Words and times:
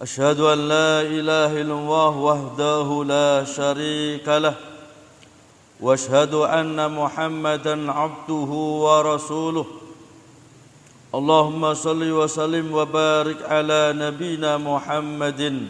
أشهد 0.00 0.40
أن 0.40 0.58
لا 0.68 1.02
إله 1.04 1.60
إلا 1.60 1.74
الله 1.76 2.12
وحده 2.16 2.88
لا 3.04 3.44
شريك 3.44 4.24
له 4.28 4.56
واشهد 5.80 6.34
أن 6.34 6.76
محمدا 6.92 7.92
عبده 7.92 8.50
ورسوله 8.84 9.66
اللهم 11.14 11.74
صل 11.74 12.02
وسلم 12.10 12.66
وبارك 12.72 13.38
على 13.44 13.92
نبينا 13.96 14.56
محمد 14.56 15.68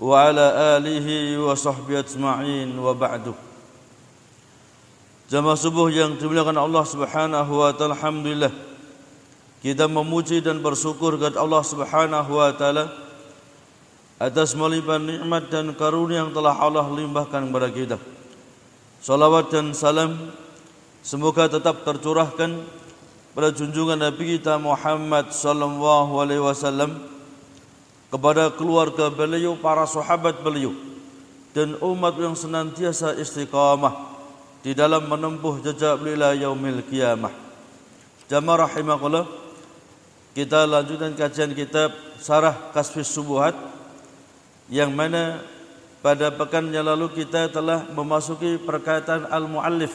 وعلى 0.00 0.46
آله 0.78 1.06
وصحبه 1.42 1.98
أجمعين 1.98 2.78
وبعد 2.78 3.26
Jamaah 5.32 5.56
subuh 5.56 5.88
yang 5.88 6.14
dimuliakan 6.14 6.60
Allah 6.60 6.84
Subhanahu 6.84 7.52
wa 7.58 7.72
taala 7.74 7.98
alhamdulillah 7.98 8.52
kita 9.66 9.90
memuji 9.90 10.44
dan 10.44 10.62
bersyukur 10.62 11.18
kepada 11.18 11.42
Allah 11.42 11.62
Subhanahu 11.66 12.30
wa 12.38 12.52
taala 12.54 13.01
atas 14.22 14.54
melimpah 14.54 15.02
nikmat 15.02 15.50
dan 15.50 15.74
karunia 15.74 16.22
yang 16.22 16.30
telah 16.30 16.54
Allah 16.54 16.86
limpahkan 16.86 17.42
kepada 17.50 17.68
kita. 17.74 17.98
Salawat 19.02 19.50
dan 19.50 19.74
salam 19.74 20.30
semoga 21.02 21.50
tetap 21.50 21.82
tercurahkan 21.82 22.62
pada 23.34 23.50
junjungan 23.50 23.98
Nabi 23.98 24.38
kita 24.38 24.62
Muhammad 24.62 25.34
sallallahu 25.34 26.22
alaihi 26.22 26.38
wasallam 26.38 27.02
kepada 28.14 28.54
keluarga 28.54 29.10
beliau, 29.10 29.58
para 29.58 29.90
sahabat 29.90 30.38
beliau 30.38 30.70
dan 31.50 31.74
umat 31.82 32.14
yang 32.14 32.38
senantiasa 32.38 33.18
istiqamah 33.18 34.14
di 34.62 34.70
dalam 34.70 35.02
menempuh 35.10 35.58
jejak 35.66 35.98
beliau 35.98 36.30
yaumil 36.30 36.86
qiyamah. 36.86 37.34
Jamaah 38.30 38.70
rahimakumullah 38.70 39.26
kita 40.30 40.62
lanjutkan 40.62 41.18
kajian 41.18 41.50
kitab 41.58 41.90
Sarah 42.22 42.70
Kasfis 42.70 43.10
Subuhat 43.10 43.71
yang 44.68 44.94
mana 44.94 45.42
pada 46.02 46.30
pekan 46.34 46.70
yang 46.74 46.86
lalu 46.86 47.10
kita 47.14 47.50
telah 47.50 47.86
memasuki 47.90 48.58
perkataan 48.58 49.30
al-muallif 49.30 49.94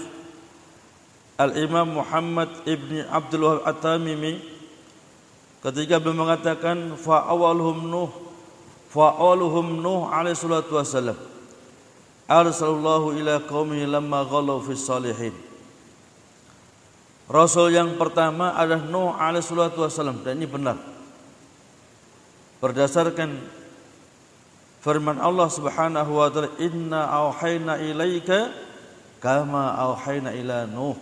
Al-Imam 1.38 2.02
Muhammad 2.02 2.50
Ibn 2.66 3.14
Abdul 3.14 3.44
Wahab 3.46 3.62
At-Tamimi 3.70 4.42
ketika 5.62 6.02
beliau 6.02 6.26
mengatakan 6.26 6.98
fa 6.98 7.30
awalhum 7.30 7.86
nuh 7.86 8.10
fa 8.90 9.14
awaluhum 9.14 9.78
nuh 9.84 10.10
alaihi 10.10 10.34
salatu 10.34 10.82
wasallam 10.82 11.20
arsalallahu 12.28 13.16
ila 13.16 13.40
qaumihi 13.48 13.88
lamma 13.88 14.28
ghalu 14.28 14.60
fi 14.68 14.74
salihin. 14.76 15.36
Rasul 17.28 17.76
yang 17.76 18.00
pertama 18.00 18.56
adalah 18.56 18.88
Nuh 18.88 19.12
alaihi 19.16 19.44
salatu 19.44 19.84
wasallam 19.84 20.24
dan 20.24 20.40
ini 20.40 20.48
benar. 20.48 20.80
Berdasarkan 22.64 23.36
Firman 24.88 25.20
Allah 25.20 25.52
Subhanahu 25.52 26.16
wa 26.16 26.32
taala, 26.32 26.48
"Inna 26.64 27.12
auhayna 27.12 27.76
ilaika 27.76 28.56
kama 29.20 29.76
auhayna 29.76 30.32
ila 30.32 30.64
Nuh." 30.64 30.96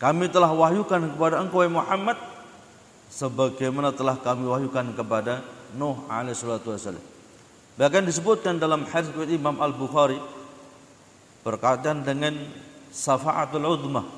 Kami 0.00 0.32
telah 0.32 0.48
wahyukan 0.48 1.12
kepada 1.12 1.36
engkau 1.36 1.68
Muhammad 1.68 2.16
sebagaimana 3.12 3.92
telah 3.92 4.16
kami 4.16 4.48
wahyukan 4.48 4.96
kepada 4.96 5.44
Nuh 5.76 6.00
alaihi 6.08 6.32
salatu 6.32 6.72
wasallam. 6.72 7.04
Bahkan 7.76 8.08
disebutkan 8.08 8.56
dalam 8.56 8.88
hadis 8.88 9.12
Imam 9.28 9.60
Al-Bukhari 9.60 10.16
berkaitan 11.44 12.08
dengan 12.08 12.40
safaatul 12.88 13.68
udmah. 13.68 14.08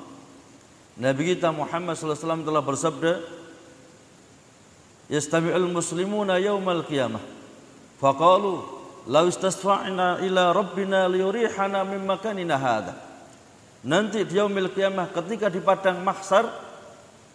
Nabi 0.94 1.34
kita 1.34 1.50
Muhammad 1.50 1.98
sallallahu 1.98 2.14
alaihi 2.14 2.22
wasallam 2.22 2.46
telah 2.46 2.62
bersabda, 2.62 3.12
"Yastami'ul 5.10 5.66
muslimuna 5.74 6.38
yaumal 6.38 6.86
qiyamah." 6.86 7.39
Faqalu 8.00 8.54
law 9.12 9.24
istasfa'na 9.28 10.24
ila 10.24 10.56
rabbina 10.56 11.04
liyurihana 11.04 11.84
min 11.84 12.08
makanina 12.08 12.56
hadha. 12.56 12.96
Nanti 13.84 14.24
di 14.24 14.40
yaumil 14.40 14.72
qiyamah 14.72 15.12
ketika 15.12 15.52
di 15.52 15.60
padang 15.60 16.00
mahsyar 16.00 16.48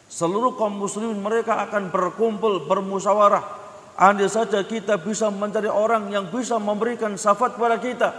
seluruh 0.10 0.58
kaum 0.58 0.74
muslimin 0.74 1.22
mereka 1.22 1.62
akan 1.70 1.94
berkumpul 1.94 2.66
bermusyawarah. 2.66 3.64
Andai 3.96 4.28
saja 4.28 4.60
kita 4.66 5.00
bisa 5.00 5.32
mencari 5.32 5.72
orang 5.72 6.12
yang 6.12 6.28
bisa 6.28 6.60
memberikan 6.60 7.16
syafaat 7.16 7.56
kepada 7.56 7.78
kita 7.80 8.10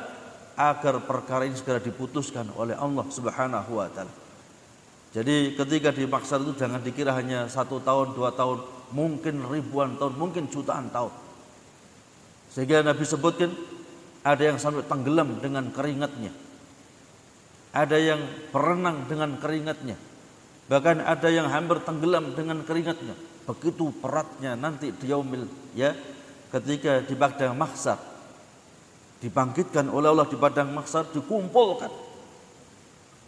agar 0.56 1.04
perkara 1.04 1.44
ini 1.44 1.52
segera 1.52 1.82
diputuskan 1.82 2.48
oleh 2.56 2.72
Allah 2.72 3.04
Subhanahu 3.12 3.76
wa 3.76 3.90
taala. 3.92 4.14
Jadi 5.12 5.52
ketika 5.52 5.92
di 5.92 6.08
mahsyar 6.08 6.40
itu 6.46 6.56
jangan 6.56 6.80
dikira 6.80 7.12
hanya 7.12 7.44
satu 7.48 7.80
tahun, 7.84 8.16
dua 8.16 8.32
tahun, 8.32 8.64
mungkin 8.92 9.44
ribuan 9.44 10.00
tahun, 10.00 10.16
mungkin 10.16 10.48
jutaan 10.48 10.88
tahun. 10.88 11.25
Sehingga 12.56 12.80
Nabi 12.80 13.04
sebutkan 13.04 13.52
ada 14.24 14.40
yang 14.40 14.56
sampai 14.56 14.80
tenggelam 14.88 15.36
dengan 15.44 15.68
keringatnya. 15.68 16.32
Ada 17.76 18.00
yang 18.00 18.24
berenang 18.48 19.04
dengan 19.04 19.36
keringatnya. 19.36 20.00
Bahkan 20.72 21.04
ada 21.04 21.28
yang 21.28 21.52
hampir 21.52 21.84
tenggelam 21.84 22.32
dengan 22.32 22.64
keringatnya. 22.64 23.12
Begitu 23.44 23.92
beratnya 24.00 24.56
nanti 24.56 24.88
di 24.88 25.12
yaumil 25.12 25.44
ya 25.76 25.92
ketika 26.48 27.04
di 27.04 27.12
padang 27.14 27.54
mahsyar 27.54 28.00
dibangkitkan 29.20 29.92
oleh 29.92 30.08
Allah 30.10 30.26
di 30.26 30.40
padang 30.40 30.72
mahsyar 30.72 31.12
dikumpulkan 31.12 31.92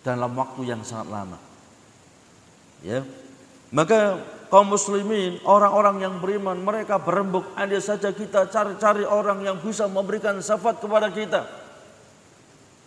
dalam 0.00 0.32
waktu 0.32 0.72
yang 0.72 0.80
sangat 0.80 1.12
lama. 1.12 1.38
Ya. 2.80 3.04
Maka 3.68 4.24
kaum 4.48 4.72
muslimin, 4.72 5.40
orang-orang 5.44 6.04
yang 6.04 6.14
beriman, 6.20 6.56
mereka 6.60 6.96
berembuk, 7.00 7.44
ada 7.54 7.76
saja 7.80 8.12
kita 8.12 8.48
cari-cari 8.48 9.04
orang 9.04 9.44
yang 9.44 9.56
bisa 9.60 9.86
memberikan 9.86 10.40
syafaat 10.40 10.80
kepada 10.80 11.08
kita. 11.12 11.44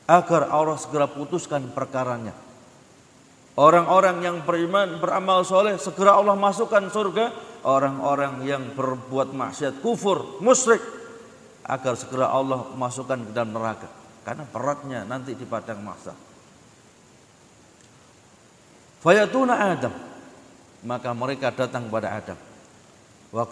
Agar 0.09 0.49
Allah 0.49 0.75
segera 0.81 1.07
putuskan 1.07 1.71
perkaranya. 1.71 2.35
Orang-orang 3.55 4.25
yang 4.25 4.37
beriman, 4.41 4.97
beramal 4.97 5.45
soleh, 5.45 5.77
segera 5.77 6.17
Allah 6.17 6.35
masukkan 6.35 6.81
surga. 6.89 7.31
Orang-orang 7.61 8.41
yang 8.41 8.73
berbuat 8.73 9.37
maksiat, 9.37 9.85
kufur, 9.85 10.41
musyrik, 10.41 10.81
agar 11.69 11.93
segera 11.93 12.33
Allah 12.33 12.65
masukkan 12.73 13.21
ke 13.21 13.31
dalam 13.31 13.53
neraka. 13.53 13.85
Karena 14.25 14.49
beratnya 14.49 14.99
nanti 15.05 15.37
di 15.37 15.45
padang 15.45 15.85
masa. 15.85 16.17
Fayatuna 19.01 19.55
Adam 19.57 20.10
maka 20.81 21.13
mereka 21.13 21.53
datang 21.53 21.87
kepada 21.89 22.09
Adam. 22.17 22.39
Wa 23.31 23.45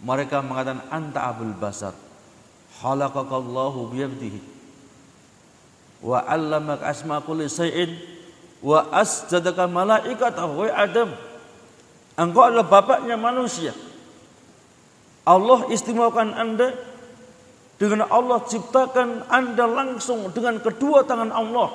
mereka 0.00 0.40
mengatakan 0.40 0.80
anta 0.88 1.28
abul 1.28 1.52
basar. 1.54 1.92
Khalaqakallahu 2.80 3.92
biyadihi. 3.92 4.40
Wa 6.00 6.24
'allamaka 6.24 6.88
asma 6.88 7.20
kulli 7.20 7.44
syai'in 7.44 8.00
wa 8.64 8.88
asjadaka 8.96 9.68
malaikatahu 9.68 10.64
wa 10.64 10.72
Adam. 10.72 11.12
Engkau 12.16 12.42
adalah 12.48 12.64
bapaknya 12.64 13.20
manusia. 13.20 13.76
Allah 15.28 15.68
istimewakan 15.68 16.32
Anda 16.32 16.72
dengan 17.76 18.08
Allah 18.08 18.40
ciptakan 18.48 19.28
Anda 19.28 19.64
langsung 19.68 20.32
dengan 20.32 20.60
kedua 20.64 21.04
tangan 21.04 21.28
Allah. 21.28 21.68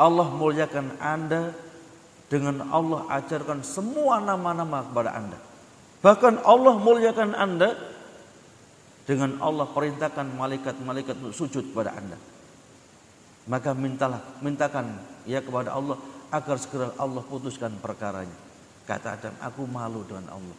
Allah 0.00 0.26
muliakan 0.32 0.96
Anda 0.98 1.52
dengan 2.28 2.68
Allah 2.72 3.04
ajarkan 3.12 3.60
semua 3.60 4.20
nama-nama 4.20 4.84
kepada 4.84 5.10
Anda. 5.12 5.38
Bahkan 6.04 6.44
Allah 6.44 6.74
muliakan 6.76 7.32
Anda 7.32 7.76
dengan 9.04 9.40
Allah 9.40 9.68
perintahkan 9.68 10.32
malaikat-malaikat 10.36 11.20
untuk 11.20 11.36
sujud 11.36 11.72
kepada 11.72 11.96
Anda. 11.96 12.16
Maka 13.44 13.76
mintalah, 13.76 14.40
mintakan 14.40 14.96
ya 15.28 15.44
kepada 15.44 15.76
Allah 15.76 16.00
agar 16.32 16.56
segera 16.56 16.96
Allah 16.96 17.20
putuskan 17.20 17.76
perkaranya. 17.76 18.36
Kata 18.84 19.16
Adam, 19.16 19.34
aku 19.40 19.64
malu 19.68 20.04
dengan 20.04 20.32
Allah. 20.32 20.58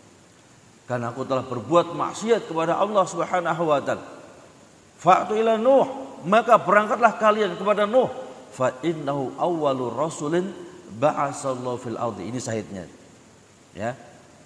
Karena 0.85 1.09
aku 1.09 1.25
telah 1.25 1.45
berbuat 1.45 1.97
maksiat 1.97 2.45
kepada 2.45 2.77
Allah 2.77 3.05
Subhanahu 3.09 3.63
wa 3.65 3.81
taala. 3.81 4.05
Fa'tu 5.01 5.33
ila 5.37 5.57
Nuh, 5.57 6.21
maka 6.29 6.61
berangkatlah 6.61 7.17
kalian 7.17 7.57
kepada 7.57 7.89
Nuh. 7.89 8.09
Fa 8.53 8.71
innahu 8.85 9.33
awwalur 9.35 9.93
rasulin 9.93 10.45
ba'asallahu 10.95 11.77
fil 11.79 11.99
ardi. 11.99 12.31
Ini 12.31 12.39
sahidnya. 12.39 12.87
Ya. 13.75 13.93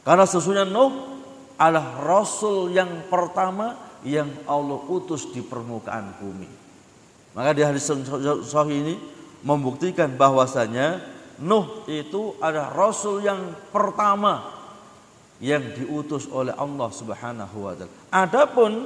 Karena 0.01 0.25
sesungguhnya 0.25 0.65
Nuh 0.65 1.21
adalah 1.59 2.01
rasul 2.01 2.73
yang 2.73 3.05
pertama 3.11 3.77
yang 4.01 4.31
Allah 4.47 4.79
utus 4.87 5.29
di 5.29 5.43
permukaan 5.43 6.15
bumi. 6.17 6.49
Maka 7.35 7.51
di 7.53 7.61
hadis 7.61 7.85
sahih 8.47 8.77
ini 8.79 8.95
membuktikan 9.45 10.09
bahwasanya 10.15 11.03
Nuh 11.39 11.87
itu 11.87 12.35
adalah 12.43 12.75
rasul 12.75 13.23
yang 13.23 13.55
pertama 13.71 14.59
yang 15.39 15.63
diutus 15.71 16.27
oleh 16.27 16.51
Allah 16.51 16.89
Subhanahu 16.91 17.57
wa 17.63 17.71
taala. 17.75 17.93
Adapun 18.11 18.83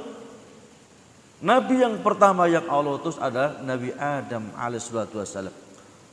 nabi 1.42 1.82
yang 1.82 1.98
pertama 1.98 2.46
yang 2.46 2.62
Allah 2.70 2.94
utus 2.94 3.18
adalah 3.18 3.58
Nabi 3.58 3.90
Adam 3.98 4.54
alaihissalatu 4.54 5.18
wassalam. 5.18 5.63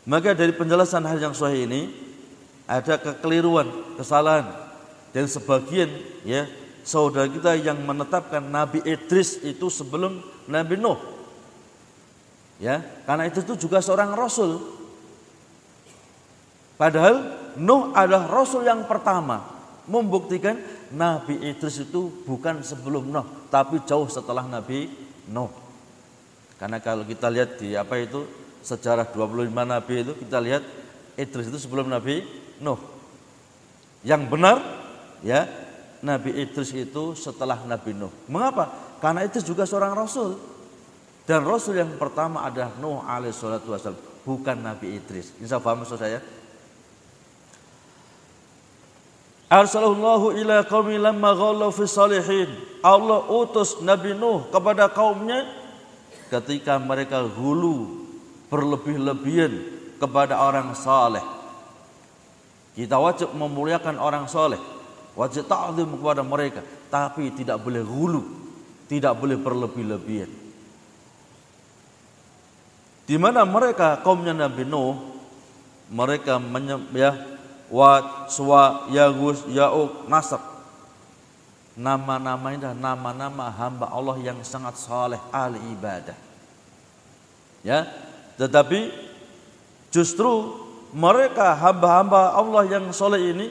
Maka 0.06 0.33
dari 0.33 0.53
penjelasan 0.56 1.06
hal 1.06 1.21
yang 1.21 1.36
sahih 1.38 1.69
ini 1.69 1.94
ada 2.65 2.98
kekeliruan, 2.98 3.69
kesalahan 4.00 4.50
dan 5.13 5.25
sebagian 5.30 5.92
ya 6.25 6.50
saudara 6.81 7.30
kita 7.30 7.53
yang 7.59 7.77
menetapkan 7.86 8.42
Nabi 8.42 8.81
Idris 8.81 9.38
itu 9.45 9.69
sebelum 9.69 10.24
Nabi 10.50 10.80
Nuh. 10.80 10.98
Ya, 12.62 12.81
karena 13.09 13.25
itu 13.25 13.42
itu 13.42 13.65
juga 13.68 13.81
seorang 13.81 14.13
rasul. 14.13 14.62
Padahal 16.77 17.38
Nuh 17.57 17.94
adalah 17.94 18.30
rasul 18.30 18.65
yang 18.65 18.86
pertama, 18.89 19.45
membuktikan 19.86 20.57
Nabi 20.94 21.42
Idris 21.45 21.86
itu 21.86 22.09
bukan 22.25 22.65
sebelum 22.65 23.09
Nuh, 23.09 23.50
tapi 23.53 23.81
jauh 23.86 24.09
setelah 24.09 24.45
Nabi 24.45 24.89
Nuh. 25.30 25.50
Karena 26.57 26.77
kalau 26.77 27.01
kita 27.06 27.30
lihat 27.30 27.57
di 27.57 27.74
apa 27.74 27.98
itu 27.98 28.21
sejarah 28.62 29.10
25 29.10 29.50
nabi 29.52 29.94
itu 30.06 30.13
kita 30.18 30.38
lihat 30.42 30.63
Idris 31.19 31.52
itu 31.52 31.60
sebelum 31.60 31.92
Nabi 31.92 32.24
Nuh. 32.63 32.80
Yang 34.02 34.22
benar 34.31 34.58
ya 35.22 35.46
Nabi 36.02 36.34
Idris 36.34 36.74
itu 36.74 37.13
setelah 37.13 37.62
Nabi 37.68 37.94
Nuh. 37.94 38.13
Mengapa? 38.25 38.98
Karena 39.04 39.25
itu 39.25 39.42
juga 39.44 39.68
seorang 39.68 39.94
rasul. 39.94 40.38
Dan 41.25 41.46
rasul 41.46 41.78
yang 41.78 41.94
pertama 42.02 42.48
adalah 42.48 42.74
Nuh 42.81 43.06
alaihi 43.06 43.36
salatu 43.36 43.69
wasallam, 43.69 44.02
bukan 44.25 44.58
Nabi 44.58 44.98
Idris. 44.98 45.38
Insya 45.38 45.62
Allah 45.62 45.78
maksud 45.78 46.00
saya? 46.02 46.19
Arsalallahu 49.52 50.31
ila 50.40 50.63
qaumi 50.63 50.96
lamma 50.96 51.36
ghallu 51.36 51.69
fi 51.75 51.84
salihin. 51.86 52.50
Allah 52.81 53.28
utus 53.30 53.84
Nabi 53.84 54.18
Nuh 54.18 54.48
kepada 54.50 54.90
kaumnya 54.90 55.46
ketika 56.31 56.80
mereka 56.80 57.22
hulu 57.22 58.10
berlebih-lebihan 58.51 59.53
kepada 59.98 60.44
orang 60.44 60.75
saleh. 60.75 61.24
Kita 62.75 63.00
wajib 63.00 63.31
memuliakan 63.31 63.95
orang 63.95 64.27
saleh. 64.27 64.59
Wajib 65.15 65.48
ta'zim 65.48 65.88
kepada 65.95 66.24
mereka 66.24 66.63
tapi 66.92 67.31
tidak 67.31 67.63
boleh 67.63 67.83
hulu 67.83 68.42
tidak 68.92 69.15
boleh 69.15 69.39
berlebih-lebihan. 69.39 70.27
Di 73.07 73.15
mana 73.15 73.48
mereka 73.48 74.03
kaumnya 74.03 74.36
Nabi 74.36 74.68
Nuh 74.68 75.00
mereka 75.88 76.44
ya 76.92 77.15
Wat, 77.71 78.27
Suwa, 78.27 78.92
Yagus, 78.92 79.48
Yauk, 79.48 80.12
Nasr. 80.12 80.44
Nama-nama 81.80 82.51
ini 82.51 82.68
nama-nama 82.75 83.48
hamba 83.48 83.88
Allah 83.88 84.19
yang 84.19 84.44
sangat 84.44 84.75
saleh 84.75 85.15
ahli 85.31 85.56
ibadah. 85.71 86.19
Ya 87.63 87.88
tetapi 88.41 88.89
justru 89.93 90.57
mereka 90.97 91.53
hamba-hamba 91.53 92.33
Allah 92.33 92.65
yang 92.65 92.89
soleh 92.89 93.21
ini 93.29 93.47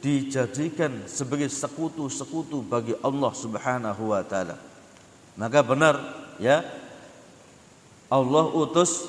dijadikan 0.00 1.04
sebagai 1.04 1.52
sekutu-sekutu 1.52 2.64
bagi 2.64 2.96
Allah 3.04 3.32
Subhanahu 3.36 4.16
wa 4.16 4.24
taala. 4.24 4.56
Maka 5.36 5.60
benar 5.60 5.94
ya 6.40 6.64
Allah 8.08 8.44
utus 8.56 9.04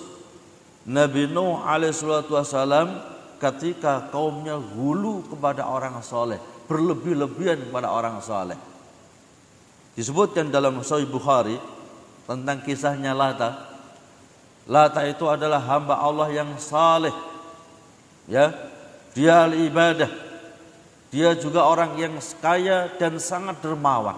Nabi 0.83 1.31
Nuh 1.31 1.63
alaihi 1.63 1.95
salatu 1.95 2.35
wasalam 2.35 2.99
ketika 3.39 4.11
kaumnya 4.11 4.59
hulu 4.59 5.23
kepada 5.31 5.65
orang 5.65 6.03
soleh, 6.03 6.37
berlebih-lebihan 6.67 7.71
kepada 7.71 7.89
orang 7.91 8.19
soleh. 8.19 8.59
Disebutkan 9.95 10.51
dalam 10.51 10.83
Sahih 10.83 11.07
Bukhari 11.07 11.55
tentang 12.27 12.59
kisahnya 12.59 13.15
Lata. 13.15 13.72
Lata 14.63 15.03
itu 15.03 15.27
adalah 15.27 15.59
hamba 15.59 15.99
Allah 15.99 16.31
yang 16.31 16.55
saleh. 16.55 17.11
Ya, 18.31 18.55
dia 19.11 19.51
ibadah, 19.51 20.07
dia 21.11 21.35
juga 21.35 21.67
orang 21.67 21.99
yang 21.99 22.15
kaya 22.39 22.87
dan 22.95 23.19
sangat 23.19 23.59
dermawan. 23.59 24.15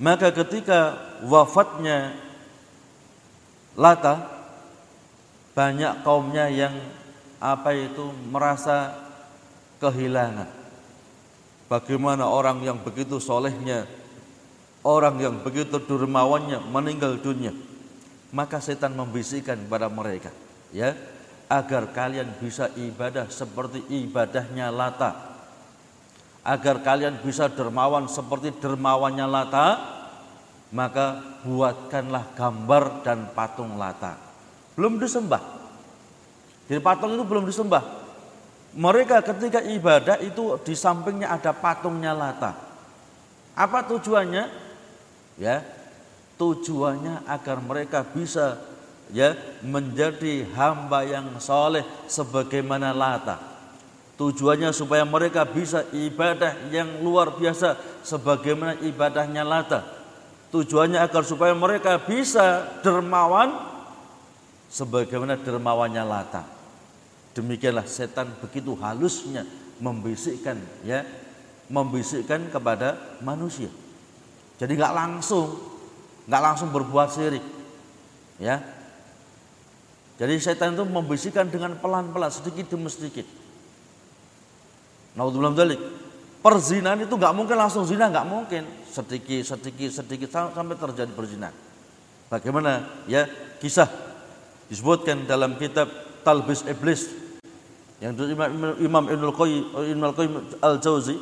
Maka 0.00 0.32
ketika 0.32 0.96
wafatnya 1.28 2.16
Lata, 3.76 4.24
banyak 5.52 6.00
kaumnya 6.00 6.48
yang 6.48 6.72
apa 7.36 7.76
itu 7.76 8.08
merasa 8.32 8.96
kehilangan. 9.78 10.48
Bagaimana 11.68 12.26
orang 12.26 12.64
yang 12.66 12.80
begitu 12.80 13.22
solehnya, 13.22 13.86
orang 14.82 15.20
yang 15.20 15.36
begitu 15.44 15.78
dermawannya 15.78 16.64
meninggal 16.66 17.20
dunia. 17.20 17.54
Maka 18.30 18.62
setan 18.62 18.94
membisikkan 18.94 19.58
kepada 19.58 19.90
mereka, 19.90 20.30
ya, 20.70 20.94
agar 21.50 21.90
kalian 21.90 22.30
bisa 22.38 22.70
ibadah 22.78 23.26
seperti 23.26 23.82
ibadahnya 23.90 24.70
Lata 24.70 25.30
agar 26.40 26.80
kalian 26.80 27.20
bisa 27.20 27.52
dermawan 27.52 28.08
seperti 28.08 28.56
dermawannya 28.56 29.26
Lata, 29.28 29.66
maka 30.72 31.20
buatkanlah 31.44 32.32
gambar 32.32 33.04
dan 33.04 33.28
patung 33.36 33.76
Lata. 33.76 34.16
Belum 34.78 34.96
disembah. 34.96 35.42
Jadi 36.70 36.80
patung 36.80 37.12
itu 37.18 37.24
belum 37.26 37.44
disembah. 37.44 37.82
Mereka 38.70 39.26
ketika 39.26 39.60
ibadah 39.66 40.22
itu 40.22 40.54
di 40.62 40.78
sampingnya 40.78 41.34
ada 41.34 41.50
patungnya 41.50 42.14
Lata. 42.14 42.54
Apa 43.58 43.84
tujuannya? 43.90 44.44
Ya, 45.36 45.60
tujuannya 46.40 47.28
agar 47.28 47.60
mereka 47.60 48.00
bisa 48.00 48.56
ya 49.12 49.36
menjadi 49.60 50.48
hamba 50.56 51.04
yang 51.04 51.36
soleh 51.36 51.84
sebagaimana 52.08 52.96
Lata. 52.96 53.36
Tujuannya 54.16 54.72
supaya 54.72 55.04
mereka 55.04 55.44
bisa 55.44 55.84
ibadah 55.92 56.56
yang 56.72 57.04
luar 57.04 57.36
biasa 57.36 57.76
sebagaimana 58.00 58.80
ibadahnya 58.80 59.44
Lata. 59.44 59.84
Tujuannya 60.48 60.96
agar 60.96 61.22
supaya 61.28 61.52
mereka 61.52 62.00
bisa 62.00 62.80
dermawan 62.80 63.52
sebagaimana 64.72 65.36
dermawannya 65.36 66.04
Lata. 66.08 66.42
Demikianlah 67.36 67.84
setan 67.84 68.32
begitu 68.40 68.74
halusnya 68.80 69.44
membisikkan 69.78 70.56
ya, 70.82 71.04
membisikkan 71.70 72.48
kepada 72.48 72.96
manusia. 73.22 73.70
Jadi 74.60 74.76
nggak 74.76 74.92
langsung, 74.92 75.69
nggak 76.24 76.42
langsung 76.42 76.68
berbuat 76.74 77.08
syirik, 77.12 77.44
ya. 78.40 78.60
Jadi 80.20 80.36
setan 80.36 80.76
itu 80.76 80.84
membisikkan 80.84 81.48
dengan 81.48 81.76
pelan-pelan 81.80 82.28
sedikit 82.28 82.76
demi 82.76 82.92
sedikit. 82.92 83.24
Naudzubillah. 85.16 85.80
Perzinahan 86.40 87.04
itu 87.04 87.14
nggak 87.16 87.36
mungkin 87.36 87.56
langsung 87.56 87.84
zina, 87.84 88.08
nggak 88.08 88.28
mungkin. 88.28 88.64
Sedikit, 88.88 89.44
sedikit, 89.44 89.88
sedikit 89.92 90.28
sampai 90.32 90.76
terjadi 90.76 91.12
perzinahan. 91.12 91.56
Bagaimana 92.32 93.04
ya 93.04 93.28
kisah 93.60 93.88
disebutkan 94.70 95.28
dalam 95.28 95.58
kitab 95.58 95.90
Talbis 96.22 96.64
Iblis 96.64 97.10
yang 98.00 98.16
Imam, 98.16 98.76
Imam 98.80 99.04
Ibnul 99.12 99.34
Qayyim 100.16 100.34
Al-Jauzi 100.62 101.20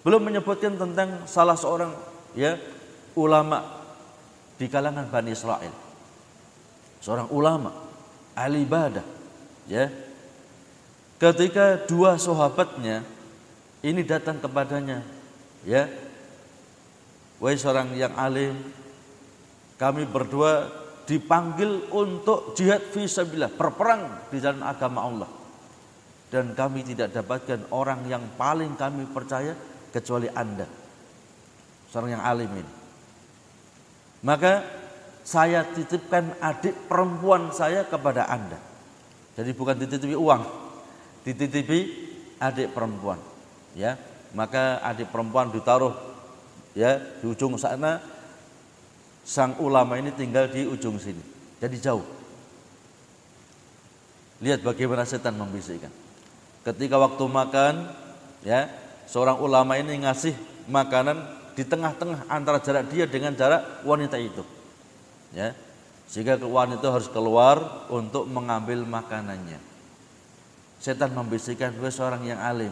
belum 0.00 0.22
menyebutkan 0.22 0.78
tentang 0.80 1.28
salah 1.28 1.58
seorang 1.58 1.92
ya 2.32 2.56
ulama 3.18 3.75
di 4.56 4.66
kalangan 4.66 5.08
Bani 5.08 5.30
Israel. 5.32 5.74
Seorang 7.00 7.28
ulama 7.32 7.70
ahli 8.36 8.64
ibadah 8.64 9.04
ya. 9.68 9.88
Ketika 11.16 11.88
dua 11.88 12.20
sahabatnya 12.20 13.00
ini 13.86 14.04
datang 14.04 14.36
kepadanya 14.42 15.00
ya 15.64 15.88
wahai 17.38 17.56
seorang 17.56 17.92
yang 17.94 18.12
alim 18.16 18.56
kami 19.76 20.08
berdua 20.08 20.68
dipanggil 21.06 21.86
untuk 21.94 22.56
jihad 22.58 22.82
fisabilillah 22.90 23.52
berperang 23.54 24.28
di 24.32 24.42
jalan 24.42 24.64
agama 24.64 25.00
Allah 25.06 25.30
dan 26.32 26.56
kami 26.56 26.82
tidak 26.82 27.14
dapatkan 27.14 27.70
orang 27.70 28.02
yang 28.10 28.24
paling 28.34 28.74
kami 28.74 29.06
percaya 29.06 29.54
kecuali 29.94 30.26
anda 30.32 30.66
seorang 31.92 32.18
yang 32.18 32.24
alim 32.24 32.50
ini 32.50 32.72
maka 34.24 34.64
saya 35.26 35.66
titipkan 35.66 36.38
adik 36.38 36.86
perempuan 36.86 37.50
saya 37.50 37.82
kepada 37.82 38.30
anda. 38.30 38.56
Jadi 39.34 39.50
bukan 39.52 39.76
dititipi 39.76 40.14
uang 40.16 40.42
dititipi 41.26 41.78
adik 42.38 42.70
perempuan 42.70 43.18
ya. 43.74 43.98
Maka 44.36 44.78
adik 44.84 45.10
perempuan 45.10 45.50
ditaruh 45.50 45.92
ya 46.78 47.02
di 47.20 47.26
ujung 47.26 47.58
sana. 47.58 47.98
Sang 49.26 49.58
ulama 49.58 49.98
ini 49.98 50.14
tinggal 50.14 50.46
di 50.46 50.62
ujung 50.62 51.02
sini 51.02 51.18
jadi 51.58 51.76
jauh. 51.90 52.06
Lihat 54.38 54.60
bagaimana 54.62 55.08
setan 55.08 55.34
membisikkan. 55.34 55.90
Ketika 56.62 56.94
waktu 57.00 57.24
makan 57.26 57.90
ya 58.46 58.70
seorang 59.10 59.42
ulama 59.42 59.74
ini 59.80 60.06
ngasih 60.06 60.36
makanan 60.70 61.35
di 61.56 61.64
tengah-tengah 61.64 62.28
antara 62.28 62.60
jarak 62.60 62.92
dia 62.92 63.08
dengan 63.08 63.32
jarak 63.32 63.82
wanita 63.82 64.20
itu. 64.20 64.44
Ya. 65.32 65.56
Sehingga 66.06 66.38
wanita 66.38 66.92
harus 66.92 67.10
keluar 67.10 67.88
untuk 67.90 68.28
mengambil 68.30 68.84
makanannya. 68.86 69.58
Setan 70.78 71.16
membisikkan 71.16 71.74
gue 71.74 71.90
seorang 71.90 72.22
yang 72.22 72.38
alim 72.38 72.70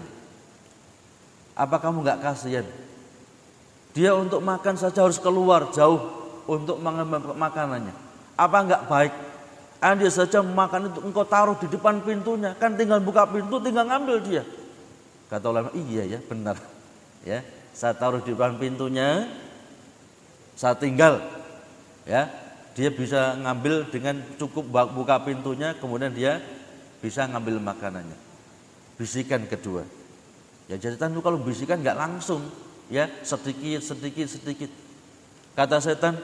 apa 1.55 1.79
kamu 1.79 2.03
nggak 2.03 2.21
kasihan? 2.23 2.67
Dia 3.95 4.11
untuk 4.19 4.43
makan 4.43 4.75
saja 4.75 5.07
harus 5.07 5.23
keluar 5.23 5.71
jauh 5.71 6.03
untuk 6.51 6.83
mengambil 6.83 7.31
makanannya. 7.39 7.95
Apa 8.35 8.67
nggak 8.67 8.83
baik? 8.91 9.13
Anda 9.79 10.11
saja 10.11 10.43
makan 10.43 10.91
itu 10.91 10.99
engkau 11.07 11.23
taruh 11.23 11.55
di 11.55 11.71
depan 11.71 12.03
pintunya 12.03 12.57
kan 12.59 12.75
tinggal 12.75 12.99
buka 12.99 13.31
pintu 13.31 13.63
tinggal 13.63 13.87
ngambil 13.87 14.19
dia. 14.27 14.43
Kata 15.31 15.47
ulama, 15.51 15.71
iya 15.75 16.19
ya 16.19 16.21
benar. 16.21 16.59
Ya, 17.25 17.41
saya 17.75 17.93
taruh 17.99 18.23
di 18.23 18.31
depan 18.31 18.55
pintunya, 18.55 19.27
saya 20.55 20.79
tinggal, 20.79 21.19
ya, 22.07 22.31
dia 22.79 22.89
bisa 22.95 23.35
ngambil 23.35 23.91
dengan 23.91 24.23
cukup 24.39 24.71
buka 24.71 25.19
pintunya, 25.27 25.75
kemudian 25.79 26.15
dia 26.15 26.39
bisa 27.03 27.27
ngambil 27.27 27.59
makanannya. 27.59 28.19
Bisikan 28.95 29.51
kedua. 29.51 29.83
Ya 30.71 30.79
jadi 30.79 30.95
setan 30.97 31.19
kalau 31.19 31.43
bisikan 31.43 31.83
nggak 31.83 31.99
langsung, 31.99 32.47
ya 32.87 33.11
sedikit, 33.27 33.83
sedikit, 33.83 34.27
sedikit. 34.31 34.71
Kata 35.59 35.83
setan, 35.83 36.15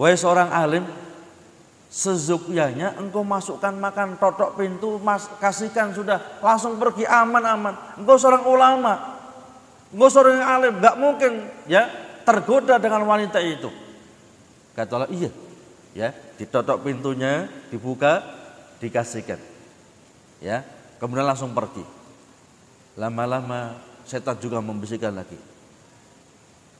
wahai 0.00 0.16
seorang 0.16 0.48
alim, 0.48 0.84
sezukyanya 1.90 2.94
engkau 3.02 3.26
masukkan 3.26 3.74
makan 3.74 4.14
totok 4.14 4.54
pintu 4.54 5.02
mas, 5.02 5.26
kasihkan 5.42 5.90
sudah 5.90 6.38
langsung 6.38 6.78
pergi 6.78 7.02
aman-aman. 7.02 7.98
Engkau 7.98 8.14
seorang 8.14 8.46
ulama 8.46 8.94
engkau 9.90 10.06
seorang 10.06 10.38
yang 10.38 10.46
alim 10.46 10.74
nggak 10.78 10.96
mungkin 11.02 11.32
ya 11.66 11.90
tergoda 12.22 12.78
dengan 12.78 13.02
wanita 13.02 13.42
itu. 13.42 13.68
Kata 14.78 15.02
Allah 15.02 15.10
iya 15.10 15.30
ya 15.90 16.14
ditotok 16.38 16.86
pintunya 16.86 17.50
dibuka 17.74 18.22
dikasihkan 18.78 19.42
ya 20.38 20.62
kemudian 21.02 21.26
langsung 21.26 21.50
pergi. 21.50 21.82
Lama-lama 22.94 23.82
setan 24.06 24.38
juga 24.38 24.62
membisikkan 24.62 25.10
lagi 25.10 25.49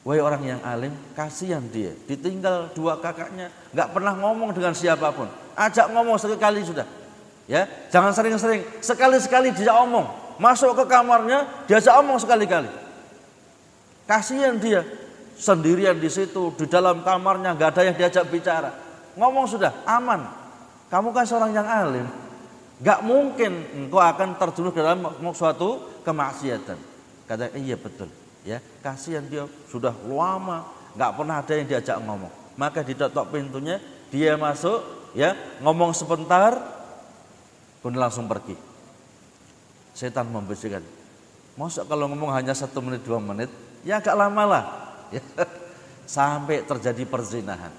Wahai 0.01 0.21
orang 0.25 0.43
yang 0.57 0.61
alim, 0.65 0.97
kasihan 1.13 1.61
dia. 1.69 1.93
Ditinggal 2.09 2.73
dua 2.73 2.97
kakaknya, 2.97 3.53
nggak 3.77 3.89
pernah 3.93 4.17
ngomong 4.17 4.57
dengan 4.57 4.73
siapa 4.73 5.13
pun. 5.13 5.29
Ajak 5.53 5.93
ngomong 5.93 6.17
sekali 6.17 6.65
sudah. 6.65 6.89
Ya, 7.45 7.69
jangan 7.93 8.17
sering-sering. 8.17 8.65
Sekali-sekali 8.81 9.53
dia 9.53 9.77
omong. 9.77 10.09
Masuk 10.41 10.73
ke 10.73 10.85
kamarnya, 10.89 11.45
diajak 11.69 11.93
omong 12.01 12.17
sekali-kali. 12.17 12.71
Kasihan 14.09 14.57
dia. 14.57 14.81
Sendirian 15.41 15.97
di 15.97 16.09
situ, 16.09 16.53
di 16.57 16.65
dalam 16.69 17.01
kamarnya 17.05 17.57
nggak 17.57 17.69
ada 17.77 17.83
yang 17.93 17.97
diajak 17.97 18.25
bicara. 18.29 18.73
Ngomong 19.21 19.45
sudah, 19.49 19.85
aman. 19.85 20.25
Kamu 20.89 21.13
kan 21.13 21.29
seorang 21.29 21.53
yang 21.53 21.69
alim. 21.69 22.09
Gak 22.81 23.05
mungkin 23.05 23.69
engkau 23.77 24.01
akan 24.01 24.41
terjerumus 24.41 24.73
dalam 24.73 25.05
suatu 25.37 26.01
kemaksiatan. 26.01 26.79
Kata 27.29 27.53
iya 27.61 27.77
betul 27.77 28.09
ya 28.47 28.59
kasihan 28.81 29.25
dia 29.27 29.45
sudah 29.69 29.93
lama 30.09 30.65
nggak 30.97 31.13
pernah 31.15 31.37
ada 31.39 31.53
yang 31.55 31.67
diajak 31.69 31.97
ngomong. 32.03 32.33
Maka 32.59 32.83
ditotok 32.83 33.31
pintunya 33.31 33.79
dia 34.11 34.35
masuk 34.35 34.83
ya 35.15 35.35
ngomong 35.63 35.95
sebentar 35.95 36.57
pun 37.81 37.95
langsung 37.95 38.27
pergi. 38.27 38.57
Setan 39.95 40.29
membisikkan 40.31 40.83
masa 41.59 41.85
kalau 41.85 42.09
ngomong 42.09 42.33
hanya 42.33 42.57
satu 42.57 42.81
menit 42.81 43.05
dua 43.05 43.21
menit 43.21 43.51
ya 43.85 44.01
agak 44.01 44.17
lama 44.17 44.45
lah. 44.47 44.65
Ya. 45.11 45.19
sampai 46.07 46.63
terjadi 46.63 47.03
perzinahan. 47.03 47.75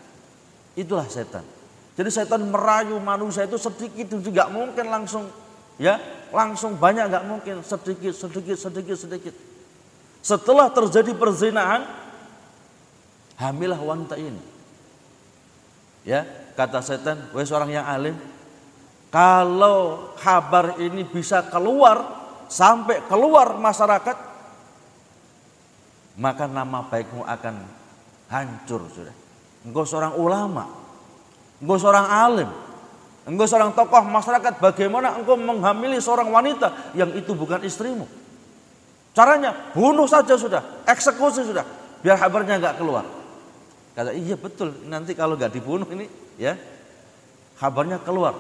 Itulah 0.76 1.08
setan. 1.08 1.48
Jadi 1.96 2.12
setan 2.12 2.44
merayu 2.44 3.00
manusia 3.00 3.48
itu 3.48 3.56
sedikit 3.56 4.04
itu 4.04 4.20
nggak 4.20 4.52
mungkin 4.52 4.92
langsung 4.92 5.32
ya 5.80 5.96
langsung 6.36 6.76
banyak 6.76 7.08
nggak 7.08 7.24
mungkin. 7.32 7.64
Sedikit 7.64 8.12
sedikit 8.12 8.60
sedikit 8.60 8.96
sedikit 9.00 9.36
setelah 10.22 10.70
terjadi 10.70 11.18
perzinahan, 11.18 11.82
hamilah 13.42 13.82
wanita 13.82 14.16
ini. 14.22 14.42
Ya, 16.06 16.26
kata 16.54 16.82
setan, 16.82 17.30
wahai 17.34 17.46
seorang 17.46 17.70
yang 17.74 17.86
alim, 17.86 18.18
kalau 19.10 20.14
kabar 20.18 20.78
ini 20.78 21.06
bisa 21.06 21.46
keluar 21.50 22.06
sampai 22.50 23.02
keluar 23.10 23.58
masyarakat, 23.58 24.18
maka 26.22 26.46
nama 26.46 26.86
baikmu 26.86 27.26
akan 27.26 27.56
hancur 28.30 28.86
sudah. 28.94 29.14
Engkau 29.62 29.86
seorang 29.86 30.18
ulama, 30.18 30.70
engkau 31.62 31.78
seorang 31.78 32.08
alim, 32.10 32.50
engkau 33.26 33.46
seorang 33.50 33.74
tokoh 33.74 34.06
masyarakat, 34.06 34.58
bagaimana 34.58 35.18
engkau 35.18 35.38
menghamili 35.38 35.98
seorang 35.98 36.30
wanita 36.30 36.94
yang 36.98 37.10
itu 37.14 37.34
bukan 37.34 37.62
istrimu? 37.66 38.21
Caranya 39.12 39.76
bunuh 39.76 40.08
saja 40.08 40.40
sudah, 40.40 40.88
eksekusi 40.88 41.44
sudah, 41.44 41.68
biar 42.00 42.16
kabarnya 42.16 42.64
nggak 42.64 42.78
keluar. 42.80 43.04
Kata 43.92 44.16
iya 44.16 44.40
betul, 44.40 44.88
nanti 44.88 45.12
kalau 45.12 45.36
nggak 45.36 45.52
dibunuh 45.52 45.84
ini 45.92 46.08
ya 46.40 46.56
kabarnya 47.60 48.00
keluar. 48.00 48.34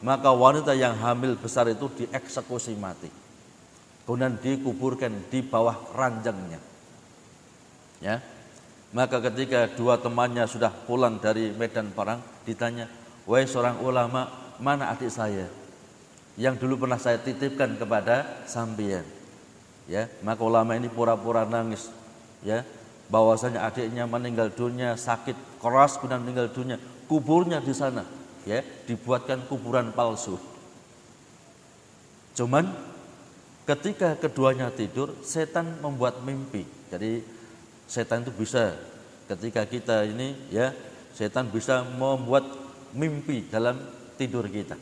Maka 0.00 0.30
wanita 0.30 0.72
yang 0.78 0.96
hamil 0.96 1.36
besar 1.36 1.68
itu 1.68 1.90
dieksekusi 1.90 2.72
mati. 2.78 3.10
Kemudian 4.06 4.40
dikuburkan 4.40 5.28
di 5.28 5.44
bawah 5.44 5.92
ranjangnya. 5.92 6.56
Ya. 8.00 8.22
Maka 8.94 9.20
ketika 9.20 9.68
dua 9.76 10.00
temannya 10.00 10.48
sudah 10.48 10.72
pulang 10.72 11.20
dari 11.20 11.52
medan 11.52 11.92
perang, 11.92 12.24
ditanya, 12.48 12.88
"Wahai 13.28 13.44
seorang 13.44 13.84
ulama, 13.84 14.54
mana 14.56 14.88
adik 14.88 15.12
saya 15.12 15.44
yang 16.40 16.56
dulu 16.56 16.88
pernah 16.88 16.96
saya 16.96 17.20
titipkan 17.20 17.76
kepada 17.76 18.48
sambian?" 18.48 19.17
Ya 19.88 20.06
maka 20.20 20.44
ulama 20.44 20.76
ini 20.76 20.86
pura-pura 20.92 21.48
nangis. 21.48 21.88
Ya 22.44 22.62
bahwasanya 23.08 23.64
adiknya 23.64 24.04
meninggal 24.04 24.52
dunia 24.52 24.94
sakit 24.94 25.34
keras 25.58 25.96
kemudian 25.96 26.22
meninggal 26.22 26.52
dunia. 26.52 26.76
Kuburnya 27.08 27.58
di 27.64 27.72
sana 27.72 28.04
ya 28.44 28.60
dibuatkan 28.84 29.48
kuburan 29.48 29.90
palsu. 29.96 30.36
Cuman 32.36 32.68
ketika 33.64 34.14
keduanya 34.20 34.68
tidur 34.70 35.16
setan 35.24 35.80
membuat 35.80 36.20
mimpi. 36.22 36.68
Jadi 36.92 37.24
setan 37.88 38.22
itu 38.22 38.32
bisa 38.36 38.76
ketika 39.26 39.64
kita 39.64 40.04
ini 40.04 40.36
ya 40.52 40.70
setan 41.16 41.48
bisa 41.48 41.82
membuat 41.82 42.44
mimpi 42.92 43.48
dalam 43.48 43.80
tidur 44.20 44.44
kita. 44.52 44.76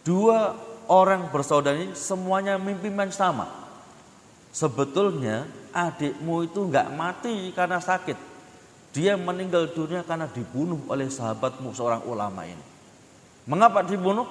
Dua 0.00 0.56
orang 0.88 1.28
bersaudara 1.28 1.76
ini 1.76 1.92
semuanya 1.92 2.56
mimpi 2.56 2.88
yang 2.88 3.12
sama 3.12 3.59
Sebetulnya 4.50 5.46
adikmu 5.70 6.50
itu 6.50 6.66
nggak 6.66 6.88
mati 6.94 7.54
karena 7.54 7.78
sakit. 7.78 8.18
Dia 8.90 9.14
meninggal 9.14 9.70
dunia 9.70 10.02
karena 10.02 10.26
dibunuh 10.26 10.82
oleh 10.90 11.06
sahabatmu 11.06 11.70
seorang 11.70 12.02
ulama 12.10 12.42
ini. 12.42 12.64
Mengapa 13.46 13.86
dibunuh? 13.86 14.26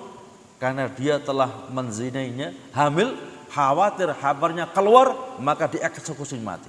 Karena 0.59 0.91
dia 0.91 1.23
telah 1.23 1.71
menzinainya, 1.71 2.51
hamil, 2.75 3.15
khawatir 3.47 4.11
kabarnya 4.11 4.67
keluar, 4.75 5.39
maka 5.39 5.71
dieksekusi 5.71 6.35
mati. 6.43 6.67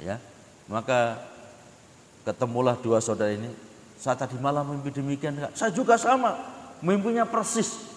Ya, 0.00 0.16
maka 0.64 1.20
ketemulah 2.24 2.80
dua 2.80 3.04
saudara 3.04 3.36
ini. 3.36 3.52
Saat 4.00 4.24
tadi 4.24 4.40
malam 4.40 4.64
mimpi 4.66 4.88
demikian, 4.90 5.36
saya 5.52 5.68
juga 5.68 6.00
sama, 6.00 6.40
mimpinya 6.80 7.28
persis. 7.28 7.92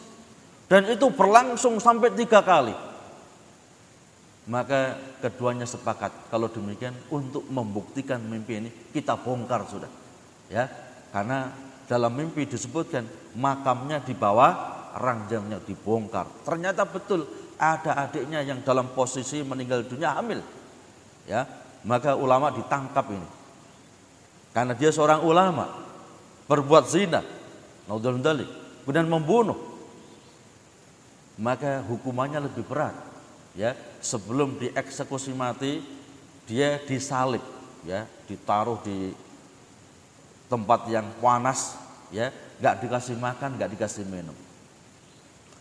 Dan 0.68 0.92
itu 0.92 1.08
berlangsung 1.10 1.80
sampai 1.80 2.12
tiga 2.12 2.44
kali. 2.44 2.76
Maka 4.46 4.94
keduanya 5.26 5.66
sepakat 5.66 6.30
kalau 6.30 6.46
demikian 6.46 6.94
untuk 7.10 7.50
membuktikan 7.50 8.22
mimpi 8.22 8.62
ini 8.62 8.70
kita 8.94 9.18
bongkar 9.18 9.66
sudah. 9.66 9.90
Ya, 10.54 10.70
karena 11.10 11.50
dalam 11.90 12.14
mimpi 12.14 12.46
disebutkan 12.46 13.10
makamnya 13.34 14.06
di 14.06 14.14
bawah 14.14 14.54
ranjangnya 15.02 15.58
dibongkar. 15.66 16.30
Ternyata 16.46 16.86
betul 16.86 17.26
ada 17.58 18.06
adiknya 18.06 18.46
yang 18.46 18.62
dalam 18.62 18.94
posisi 18.94 19.42
meninggal 19.42 19.82
dunia 19.90 20.14
hamil. 20.14 20.46
Ya, 21.26 21.50
maka 21.82 22.14
ulama 22.14 22.54
ditangkap 22.54 23.10
ini. 23.10 23.30
Karena 24.54 24.78
dia 24.78 24.94
seorang 24.94 25.26
ulama 25.26 25.68
berbuat 26.46 26.86
zina, 26.86 27.26
naudzubillah, 27.90 28.46
kemudian 28.86 29.10
membunuh. 29.10 29.58
Maka 31.42 31.82
hukumannya 31.84 32.46
lebih 32.46 32.64
berat 32.64 32.96
ya 33.56 33.76
sebelum 34.06 34.62
dieksekusi 34.62 35.34
mati 35.34 35.82
dia 36.46 36.78
disalib 36.86 37.42
ya 37.82 38.06
ditaruh 38.30 38.78
di 38.86 39.10
tempat 40.46 40.86
yang 40.94 41.10
panas 41.18 41.74
ya 42.14 42.30
nggak 42.62 42.86
dikasih 42.86 43.18
makan 43.18 43.58
nggak 43.58 43.74
dikasih 43.74 44.06
minum. 44.06 44.38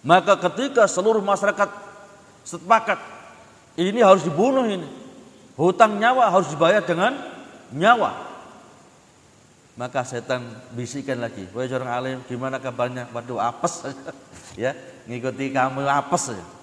Maka 0.05 0.37
ketika 0.37 0.85
seluruh 0.85 1.25
masyarakat 1.25 1.73
sepakat 2.45 3.01
ini 3.81 4.05
harus 4.05 4.21
dibunuh 4.21 4.69
ini 4.69 4.85
hutang 5.57 5.97
nyawa 5.97 6.29
harus 6.29 6.53
dibayar 6.53 6.85
dengan 6.85 7.17
nyawa. 7.73 8.37
Maka 9.75 10.07
setan 10.07 10.45
bisikan 10.77 11.19
lagi 11.19 11.49
wahai 11.57 11.73
orang 11.73 11.91
alim 11.91 12.19
gimana 12.29 12.61
kabarnya? 12.61 13.09
Waduh 13.11 13.41
apes 13.41 13.89
ya 14.63 14.77
ngikuti 15.09 15.51
kamu 15.51 15.83
apes 15.89 16.31
saja 16.31 16.54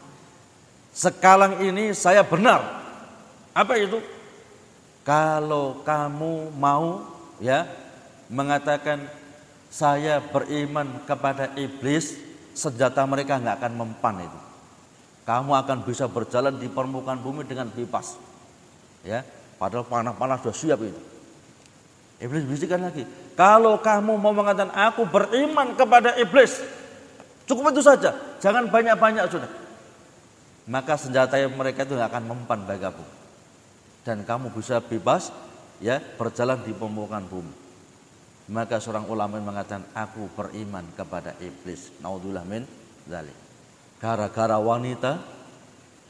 sekarang 0.91 1.63
ini 1.63 1.95
saya 1.95 2.23
benar 2.23 2.83
apa 3.51 3.73
itu 3.79 3.99
kalau 5.01 5.81
kamu 5.81 6.53
mau 6.55 7.03
ya 7.41 7.65
mengatakan 8.31 9.09
saya 9.71 10.19
beriman 10.19 11.03
kepada 11.07 11.55
iblis, 11.55 12.19
senjata 12.51 13.07
mereka 13.07 13.39
nggak 13.39 13.55
akan 13.63 13.73
mempan 13.79 14.27
itu. 14.27 14.39
Kamu 15.23 15.55
akan 15.55 15.87
bisa 15.87 16.11
berjalan 16.11 16.59
di 16.59 16.67
permukaan 16.67 17.23
bumi 17.23 17.47
dengan 17.47 17.71
bebas. 17.71 18.19
Ya, 19.07 19.23
padahal 19.55 19.87
panah-panah 19.87 20.43
sudah 20.43 20.55
siap 20.55 20.79
itu. 20.83 20.99
Iblis 22.21 22.45
bisikan 22.45 22.83
lagi, 22.83 23.07
kalau 23.33 23.81
kamu 23.81 24.13
mau 24.19 24.35
mengatakan 24.35 24.69
aku 24.75 25.09
beriman 25.09 25.73
kepada 25.73 26.13
iblis, 26.21 26.61
cukup 27.49 27.73
itu 27.73 27.81
saja, 27.81 28.13
jangan 28.37 28.69
banyak-banyak 28.69 29.25
sudah. 29.25 29.49
Maka 30.71 30.95
senjata 30.95 31.35
mereka 31.51 31.83
itu 31.83 31.99
akan 31.99 32.23
mempan 32.31 32.63
bagi 32.63 32.87
kamu 32.87 33.05
dan 34.01 34.25
kamu 34.25 34.49
bisa 34.55 34.81
bebas 34.81 35.29
ya 35.83 35.99
berjalan 35.99 36.61
di 36.63 36.73
permukaan 36.73 37.27
bumi. 37.27 37.53
Maka 38.51 38.81
seorang 38.81 39.07
ulama 39.07 39.39
mengatakan 39.39 39.85
aku 39.93 40.27
beriman 40.33 40.83
kepada 40.97 41.37
iblis. 41.39 41.93
Naudzubillah 41.99 42.43
min 42.43 42.63
dzalik. 43.07 43.37
Gara-gara 44.01 44.57
wanita 44.57 45.21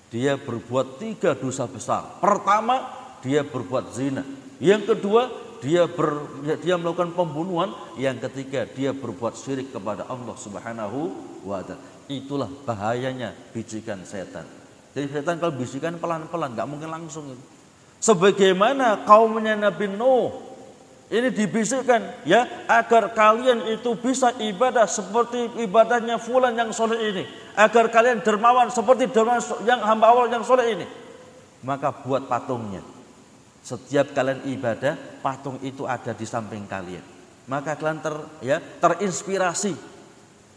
dia 0.10 0.40
berbuat 0.40 0.98
tiga 0.98 1.36
dosa 1.36 1.68
besar. 1.68 2.20
Pertama, 2.24 2.88
dia 3.22 3.46
berbuat 3.48 3.94
zina. 3.94 4.24
Yang 4.58 4.96
kedua, 4.96 5.30
dia 5.62 5.86
ber, 5.86 6.26
dia 6.66 6.76
melakukan 6.76 7.14
pembunuhan. 7.14 7.70
Yang 7.96 8.28
ketiga, 8.28 8.66
dia 8.66 8.92
berbuat 8.92 9.38
syirik 9.38 9.70
kepada 9.70 10.10
Allah 10.10 10.34
Subhanahu 10.34 11.00
wa 11.46 11.62
taala. 11.62 11.80
Itulah 12.10 12.50
bahayanya 12.66 13.32
bisikan 13.54 14.02
setan. 14.04 14.44
Jadi 14.92 15.08
setan 15.08 15.38
kalau 15.38 15.56
bisikan 15.56 15.96
pelan-pelan, 16.02 16.58
nggak 16.58 16.68
mungkin 16.68 16.90
langsung 16.90 17.30
itu. 17.32 17.46
Sebagaimana 18.02 19.06
kaumnya 19.06 19.54
Nabi 19.54 19.86
Nuh 19.94 20.52
ini 21.14 21.30
dibisikkan 21.30 22.26
ya 22.26 22.66
agar 22.66 23.14
kalian 23.14 23.70
itu 23.70 23.94
bisa 23.94 24.34
ibadah 24.42 24.90
seperti 24.90 25.62
ibadahnya 25.62 26.18
fulan 26.18 26.58
yang 26.58 26.74
soleh 26.74 26.98
ini. 26.98 27.24
Agar 27.54 27.94
kalian 27.94 28.26
dermawan 28.26 28.74
seperti 28.74 29.12
dermawan 29.14 29.44
yang 29.70 29.84
hamba 29.86 30.10
Allah 30.10 30.34
yang 30.34 30.42
soleh 30.42 30.74
ini. 30.74 30.88
Maka 31.62 31.94
buat 31.94 32.26
patungnya. 32.26 32.82
Setiap 33.62 34.18
kalian 34.18 34.42
ibadah, 34.50 34.98
patung 35.22 35.62
itu 35.62 35.86
ada 35.86 36.18
di 36.18 36.26
samping 36.26 36.66
kalian. 36.66 37.06
Maka 37.46 37.78
kalian 37.78 38.02
ter, 38.02 38.16
ya, 38.42 38.58
terinspirasi 38.58 39.78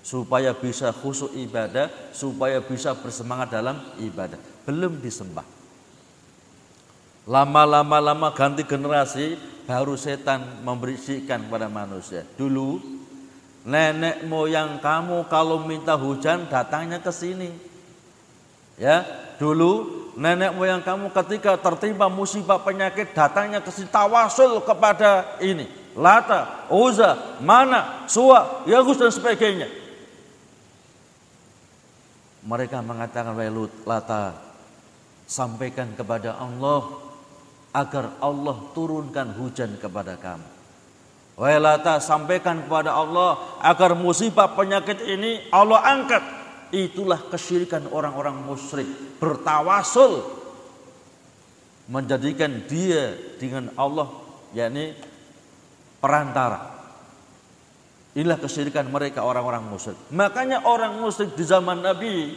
supaya 0.04 0.52
bisa 0.56 0.92
khusyuk 0.92 1.32
ibadah, 1.36 1.88
supaya 2.12 2.60
bisa 2.64 2.96
bersemangat 2.96 3.56
dalam 3.56 3.76
ibadah. 4.00 4.36
Belum 4.64 5.00
disembah. 5.00 5.44
Lama-lama 7.24 8.04
lama 8.04 8.28
ganti 8.36 8.68
generasi 8.68 9.40
baru 9.64 9.96
setan 9.96 10.60
memberisikan 10.60 11.48
kepada 11.48 11.72
manusia. 11.72 12.20
Dulu 12.36 12.84
nenek 13.64 14.28
moyang 14.28 14.76
kamu 14.76 15.24
kalau 15.32 15.64
minta 15.64 15.96
hujan 15.96 16.44
datangnya 16.52 17.00
ke 17.00 17.08
sini. 17.08 17.48
Ya, 18.76 19.08
dulu 19.40 20.03
nenek 20.14 20.54
moyang 20.54 20.82
kamu 20.82 21.10
ketika 21.10 21.58
tertimpa 21.58 22.06
musibah 22.10 22.62
penyakit 22.62 23.14
datangnya 23.14 23.62
ke 23.62 23.70
sini 23.70 23.90
tawasul 23.90 24.62
kepada 24.62 25.38
ini. 25.42 25.66
Lata, 25.94 26.66
Uza, 26.74 27.38
Mana, 27.38 28.02
Suwa, 28.10 28.66
Yagus 28.66 28.98
dan 28.98 29.14
sebagainya. 29.14 29.70
Mereka 32.42 32.82
mengatakan, 32.82 33.30
Wahai 33.38 33.54
Lata, 33.86 34.34
sampaikan 35.24 35.94
kepada 35.94 36.34
Allah 36.34 37.04
agar 37.74 38.14
Allah 38.22 38.56
turunkan 38.74 39.34
hujan 39.38 39.78
kepada 39.78 40.18
kamu. 40.18 40.54
Wailata 41.34 41.98
sampaikan 41.98 42.62
kepada 42.62 42.94
Allah 42.94 43.58
agar 43.58 43.98
musibah 43.98 44.54
penyakit 44.54 45.02
ini 45.02 45.42
Allah 45.50 45.82
angkat. 45.82 46.22
Itulah 46.74 47.30
kesyirikan 47.30 47.86
orang-orang 47.94 48.34
musyrik 48.42 48.90
bertawasul 49.22 50.26
menjadikan 51.86 52.66
dia 52.66 53.14
dengan 53.38 53.70
Allah 53.78 54.10
yakni 54.50 54.98
perantara. 56.02 56.74
Inilah 58.18 58.42
kesyirikan 58.42 58.90
mereka 58.90 59.22
orang-orang 59.22 59.62
musyrik. 59.70 59.98
Makanya 60.10 60.66
orang 60.66 60.98
musyrik 60.98 61.38
di 61.38 61.46
zaman 61.46 61.78
Nabi 61.78 62.34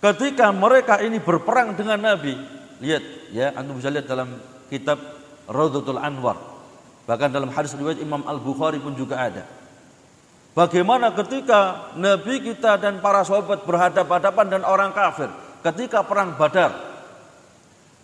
ketika 0.00 0.48
mereka 0.48 1.00
ini 1.04 1.20
berperang 1.20 1.76
dengan 1.76 2.00
Nabi, 2.00 2.56
Lihat 2.80 3.32
ya, 3.32 3.56
antum 3.56 3.80
bisa 3.80 3.88
lihat 3.88 4.04
dalam 4.04 4.36
kitab 4.68 5.00
Raudhatul 5.48 5.96
Anwar. 5.96 6.36
Bahkan 7.08 7.30
dalam 7.32 7.48
hadis 7.54 7.72
riwayat 7.72 8.02
Imam 8.02 8.26
Al-Bukhari 8.26 8.82
pun 8.82 8.92
juga 8.92 9.16
ada. 9.16 9.46
Bagaimana 10.56 11.12
ketika 11.12 11.92
Nabi 12.00 12.40
kita 12.40 12.80
dan 12.80 13.04
para 13.04 13.20
sahabat 13.28 13.68
berhadapan-hadapan 13.68 14.46
dan 14.56 14.62
orang 14.64 14.96
kafir 14.96 15.28
ketika 15.60 16.00
perang 16.00 16.32
Badar. 16.32 16.72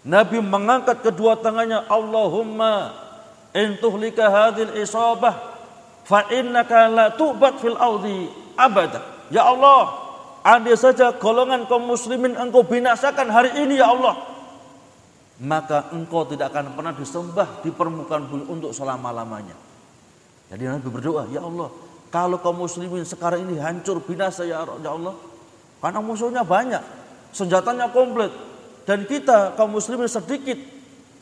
Nabi 0.05 0.45
mengangkat 0.45 1.01
kedua 1.01 1.41
tangannya, 1.41 1.89
Allahumma 1.89 2.93
intuhlika 3.57 4.29
hadhil 4.29 4.77
isabah 4.77 5.33
fa 6.05 6.29
innaka 6.29 6.93
la 6.93 7.17
tu'bad 7.17 7.57
fil 7.57 7.79
ardi 7.81 8.29
abada. 8.61 9.01
Ya 9.33 9.49
Allah, 9.49 9.89
andai 10.45 10.77
saja 10.77 11.17
golongan 11.17 11.65
kaum 11.65 11.89
muslimin 11.89 12.37
engkau 12.37 12.69
binasakan 12.69 13.33
hari 13.33 13.65
ini 13.65 13.81
ya 13.81 13.97
Allah, 13.97 14.29
maka 15.41 15.89
engkau 15.97 16.29
tidak 16.29 16.53
akan 16.53 16.77
pernah 16.77 16.93
disembah 16.93 17.65
di 17.65 17.73
permukaan 17.73 18.29
bumi 18.29 18.45
untuk 18.45 18.77
selama-lamanya. 18.77 19.57
Jadi 20.53 20.69
Nabi 20.69 20.89
berdoa, 20.93 21.31
ya 21.33 21.41
Allah, 21.41 21.92
kalau 22.13 22.37
kaum 22.45 22.61
muslimin 22.61 23.09
sekarang 23.09 23.49
ini 23.49 23.57
hancur 23.57 24.05
binasa 24.05 24.45
ya, 24.45 24.69
ya 24.69 24.91
Allah, 24.93 25.17
karena 25.81 26.05
musuhnya 26.05 26.45
banyak, 26.45 26.85
senjatanya 27.33 27.89
komplit, 27.89 28.29
dan 28.85 29.09
kita 29.09 29.57
kaum 29.57 29.73
muslimin 29.73 30.13
sedikit, 30.13 30.61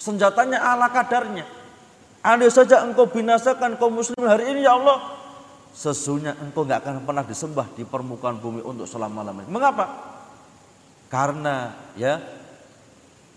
senjatanya 0.03 0.59
ala 0.59 0.91
kadarnya. 0.91 1.47
Andai 2.27 2.51
saja 2.51 2.83
engkau 2.83 3.07
binasakan 3.07 3.79
kaum 3.79 4.03
muslimin 4.03 4.27
hari 4.27 4.51
ini 4.51 4.67
ya 4.67 4.75
Allah, 4.75 5.15
sesungguhnya 5.71 6.35
engkau 6.43 6.67
nggak 6.67 6.83
akan 6.83 7.07
pernah 7.07 7.23
disembah 7.23 7.71
di 7.79 7.87
permukaan 7.87 8.43
bumi 8.43 8.61
untuk 8.67 8.91
selama-lamanya. 8.91 9.47
Mengapa? 9.47 9.87
Karena 11.07 11.71
ya 11.95 12.19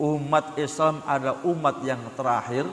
umat 0.01 0.57
Islam 0.57 1.05
ada 1.05 1.37
umat 1.45 1.85
yang 1.85 2.01
terakhir 2.17 2.65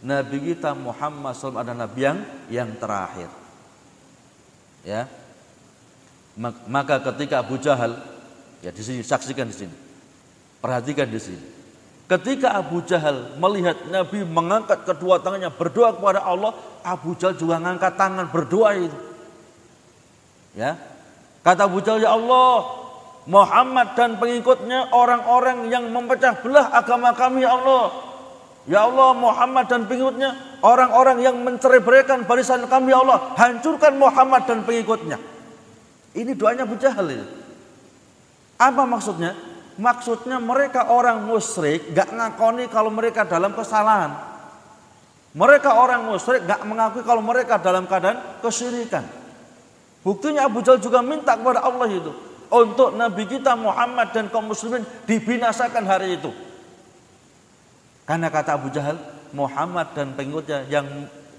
Nabi 0.00 0.54
kita 0.54 0.78
Muhammad 0.78 1.34
SAW 1.34 1.58
ada 1.58 1.74
Nabi 1.74 2.00
yang 2.00 2.18
yang 2.48 2.70
terakhir 2.78 3.39
ya. 4.86 5.08
Maka 6.70 7.02
ketika 7.12 7.44
Abu 7.44 7.60
Jahal 7.60 8.00
ya 8.64 8.72
di 8.72 8.80
sini 8.80 9.04
saksikan 9.04 9.50
di 9.50 9.56
sini 9.56 9.74
perhatikan 10.60 11.08
di 11.08 11.20
sini. 11.20 11.46
Ketika 12.06 12.58
Abu 12.58 12.82
Jahal 12.82 13.38
melihat 13.38 13.86
Nabi 13.86 14.26
mengangkat 14.26 14.82
kedua 14.82 15.22
tangannya 15.22 15.50
berdoa 15.50 15.94
kepada 15.94 16.26
Allah 16.26 16.52
Abu 16.82 17.14
Jahal 17.14 17.38
juga 17.38 17.62
mengangkat 17.62 17.94
tangan 17.94 18.26
berdoa 18.28 18.70
itu. 18.76 18.98
Ya. 20.58 20.74
Kata 21.40 21.70
Abu 21.70 21.80
Jahal 21.80 22.02
ya 22.02 22.12
Allah 22.18 22.66
Muhammad 23.30 23.94
dan 23.94 24.18
pengikutnya 24.18 24.90
orang-orang 24.90 25.70
yang 25.70 25.86
memecah 25.86 26.34
belah 26.42 26.74
agama 26.74 27.14
kami 27.14 27.46
ya 27.46 27.54
Allah. 27.54 27.94
Ya 28.66 28.84
Allah 28.84 29.14
Muhammad 29.14 29.70
dan 29.70 29.86
pengikutnya 29.86 30.49
orang-orang 30.60 31.24
yang 31.24 31.36
mencerai 31.40 31.80
barisan 32.24 32.64
kami 32.68 32.92
ya 32.92 33.02
Allah. 33.04 33.34
Hancurkan 33.36 33.96
Muhammad 33.96 34.48
dan 34.48 34.64
pengikutnya. 34.64 35.18
Ini 36.16 36.32
doanya 36.34 36.66
Abu 36.66 36.76
Jahal 36.80 37.06
itu. 37.10 37.26
Apa 38.60 38.84
maksudnya? 38.84 39.32
Maksudnya 39.80 40.36
mereka 40.36 40.92
orang 40.92 41.24
musyrik 41.24 41.96
gak 41.96 42.12
ngakoni 42.12 42.68
kalau 42.68 42.92
mereka 42.92 43.24
dalam 43.24 43.56
kesalahan. 43.56 44.12
Mereka 45.32 45.70
orang 45.72 46.04
musyrik 46.10 46.44
gak 46.44 46.60
mengakui 46.68 47.00
kalau 47.06 47.22
mereka 47.24 47.56
dalam 47.56 47.88
keadaan 47.88 48.40
kesyirikan. 48.44 49.06
Buktinya 50.04 50.48
Abu 50.48 50.60
Jahal 50.60 50.82
juga 50.82 51.00
minta 51.00 51.36
kepada 51.36 51.64
Allah 51.64 51.88
itu. 51.88 52.12
untuk 52.50 52.98
Nabi 52.98 53.30
kita 53.30 53.54
Muhammad 53.54 54.10
dan 54.10 54.26
kaum 54.26 54.50
muslimin 54.50 54.82
dibinasakan 55.06 55.86
hari 55.86 56.18
itu. 56.18 56.34
Karena 58.04 58.26
kata 58.26 58.58
Abu 58.58 58.74
Jahal, 58.74 58.98
Muhammad 59.32 59.94
dan 59.94 60.14
pengikutnya 60.18 60.66
yang 60.70 60.86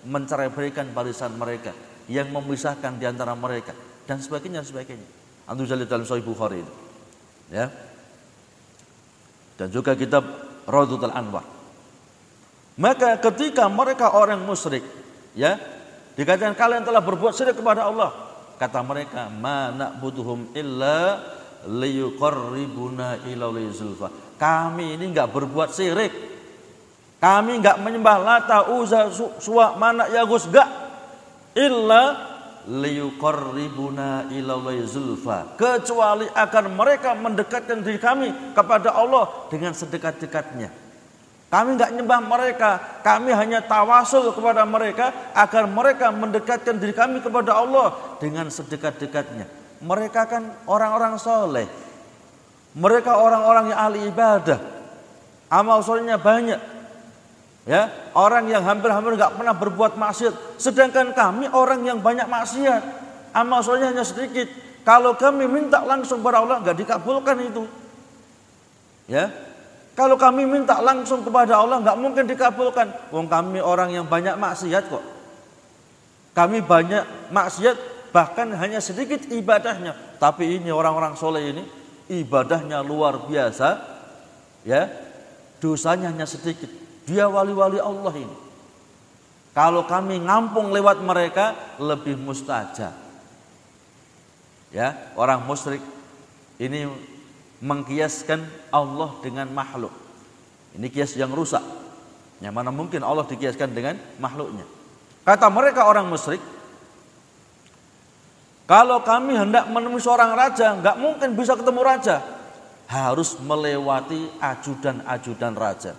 mencerai 0.08 0.49
berikan 0.49 0.89
barisan 0.91 1.36
mereka, 1.38 1.75
yang 2.10 2.32
memisahkan 2.34 2.97
di 2.97 3.06
antara 3.06 3.38
mereka 3.38 3.75
dan 4.10 4.17
sebagainya 4.19 4.65
sebagainya. 4.65 5.06
Antu 5.45 5.67
jalil 5.67 5.86
dalam 5.86 6.08
Sahih 6.08 6.23
Bukhari 6.23 6.63
itu. 6.63 6.73
Ya. 7.51 7.67
Dan 9.60 9.67
juga 9.69 9.93
kitab 9.93 10.23
Raudhatul 10.65 11.13
Anwar. 11.13 11.45
Maka 12.80 13.19
ketika 13.19 13.67
mereka 13.67 14.15
orang 14.15 14.41
musyrik, 14.41 14.82
ya, 15.36 15.60
dikatakan 16.15 16.56
kalian 16.56 16.88
telah 16.88 17.04
berbuat 17.04 17.36
syirik 17.36 17.60
kepada 17.60 17.86
Allah, 17.91 18.10
kata 18.58 18.80
mereka, 18.82 19.27
"Ma 19.27 19.69
butuhum 19.99 20.56
illa 20.56 21.19
liyuqarribuna 21.67 23.27
ila 23.27 23.51
zulfa." 23.69 24.08
Kami 24.39 24.97
ini 24.97 25.12
enggak 25.12 25.30
berbuat 25.30 25.69
syirik. 25.75 26.30
Kami 27.21 27.62
enggak 27.62 27.77
menyembah 27.77 28.17
Lata, 28.17 28.73
Uza, 28.73 29.13
Suwa, 29.38 29.77
Mana, 29.77 30.10
Yagus, 30.10 30.49
enggak. 30.49 30.65
Illa 31.53 32.31
liyuqarribuna 32.65 34.29
ilallahi 34.29 34.86
zulfa 34.86 35.57
kecuali 35.57 36.29
akan 36.29 36.65
mereka 36.77 37.17
mendekatkan 37.17 37.81
diri 37.81 37.97
kami 37.97 38.53
kepada 38.53 38.93
Allah 38.93 39.49
dengan 39.49 39.73
sedekat-dekatnya. 39.73 40.69
Kami 41.51 41.69
nggak 41.75 41.91
nyembah 41.99 42.21
mereka. 42.23 42.69
Kami 43.03 43.36
hanya 43.36 43.60
tawasul 43.60 44.31
kepada 44.31 44.63
mereka 44.63 45.36
agar 45.36 45.67
mereka 45.67 46.07
mendekatkan 46.07 46.79
diri 46.79 46.95
kami 46.95 47.19
kepada 47.19 47.60
Allah 47.60 48.17
dengan 48.23 48.47
sedekat-dekatnya. 48.47 49.51
Mereka 49.84 50.21
kan 50.31 50.47
orang-orang 50.63 51.19
soleh. 51.19 51.67
Mereka 52.71 53.19
orang-orang 53.19 53.75
yang 53.75 53.79
ahli 53.84 53.99
ibadah. 54.07 54.60
Amal 55.51 55.84
solehnya 55.84 56.15
banyak 56.15 56.80
Ya, 57.62 57.93
orang 58.17 58.50
yang 58.50 58.65
hampir-hampir 58.65 59.13
nggak 59.13 59.38
pernah 59.38 59.54
berbuat 59.54 59.93
maksiat, 59.93 60.58
sedangkan 60.58 61.13
kami 61.13 61.45
orang 61.54 61.86
yang 61.86 62.02
banyak 62.02 62.26
maksiat, 62.26 62.82
amal 63.38 63.62
solehnya 63.62 63.93
hanya 63.93 64.02
sedikit. 64.02 64.50
Kalau 64.82 65.13
kami 65.13 65.45
minta 65.45 65.86
langsung 65.86 66.26
kepada 66.26 66.41
Allah 66.41 66.58
nggak 66.58 66.78
dikabulkan 66.82 67.38
itu. 67.38 67.63
Ya, 69.06 69.30
kalau 69.93 70.17
kami 70.17 70.50
minta 70.50 70.82
langsung 70.82 71.21
kepada 71.21 71.62
Allah 71.62 71.78
nggak 71.86 71.97
mungkin 72.02 72.26
dikabulkan. 72.26 73.13
Wong 73.13 73.30
kami 73.30 73.62
orang 73.62 73.93
yang 73.93 74.10
banyak 74.10 74.34
maksiat 74.41 74.89
kok. 74.89 75.06
Kami 76.34 76.65
banyak 76.65 77.30
maksiat 77.30 77.78
bahkan 78.10 78.50
hanya 78.58 78.82
sedikit 78.82 79.21
ibadahnya. 79.30 80.17
Tapi 80.17 80.58
ini 80.58 80.74
orang-orang 80.74 81.13
soleh 81.13 81.54
ini 81.54 81.63
ibadahnya 82.10 82.82
luar 82.82 83.30
biasa. 83.30 83.69
Ya, 84.65 84.89
dosanya 85.62 86.10
hanya 86.10 86.26
sedikit. 86.26 86.80
Dia 87.05 87.25
wali-wali 87.25 87.81
Allah 87.81 88.13
ini. 88.13 88.37
Kalau 89.51 89.83
kami 89.83 90.21
ngampung 90.23 90.71
lewat 90.71 91.03
mereka 91.03 91.57
lebih 91.75 92.15
mustajab. 92.15 92.95
Ya, 94.71 94.95
orang 95.19 95.43
musyrik 95.43 95.83
ini 96.55 96.87
mengkiaskan 97.59 98.47
Allah 98.71 99.11
dengan 99.19 99.51
makhluk. 99.51 99.91
Ini 100.71 100.87
kias 100.87 101.19
yang 101.19 101.35
rusak. 101.35 101.59
Yang 102.39 102.53
mana 102.55 102.71
mungkin 102.71 103.03
Allah 103.03 103.27
dikiaskan 103.27 103.75
dengan 103.75 103.99
makhluknya. 104.23 104.63
Kata 105.27 105.51
mereka 105.51 105.83
orang 105.83 106.07
musyrik, 106.07 106.39
kalau 108.63 109.03
kami 109.03 109.35
hendak 109.35 109.67
menemui 109.67 109.99
seorang 109.99 110.31
raja, 110.31 110.79
nggak 110.79 110.95
mungkin 110.95 111.35
bisa 111.35 111.59
ketemu 111.59 111.81
raja. 111.83 112.23
Harus 112.87 113.35
melewati 113.43 114.31
ajudan-ajudan 114.39 115.53
raja 115.59 115.93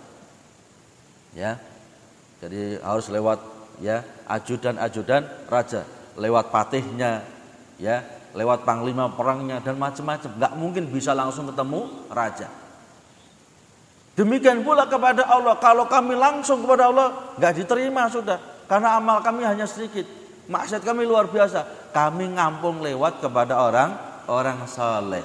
ya. 1.37 1.57
Jadi 2.41 2.79
harus 2.81 3.07
lewat 3.09 3.39
ya 3.81 4.01
ajudan-ajudan 4.29 5.49
raja. 5.49 5.85
Lewat 6.17 6.49
patihnya 6.53 7.25
ya. 7.77 8.01
Lewat 8.33 8.65
panglima 8.65 9.13
perangnya 9.13 9.61
dan 9.61 9.77
macam-macam. 9.77 10.29
Nggak 10.41 10.53
mungkin 10.57 10.83
bisa 10.89 11.13
langsung 11.13 11.45
ketemu 11.53 12.09
raja. 12.09 12.49
Demikian 14.13 14.65
pula 14.65 14.89
kepada 14.89 15.25
Allah. 15.29 15.57
Kalau 15.61 15.85
kami 15.85 16.17
langsung 16.17 16.65
kepada 16.65 16.89
Allah 16.89 17.37
nggak 17.37 17.53
diterima 17.61 18.09
sudah. 18.09 18.37
Karena 18.65 18.97
amal 18.97 19.21
kami 19.21 19.45
hanya 19.45 19.69
sedikit. 19.69 20.05
Maksud 20.49 20.81
kami 20.81 21.05
luar 21.05 21.29
biasa. 21.29 21.93
Kami 21.93 22.33
ngampung 22.33 22.81
lewat 22.81 23.21
kepada 23.21 23.61
orang 23.61 23.89
orang 24.29 24.65
saleh. 24.65 25.21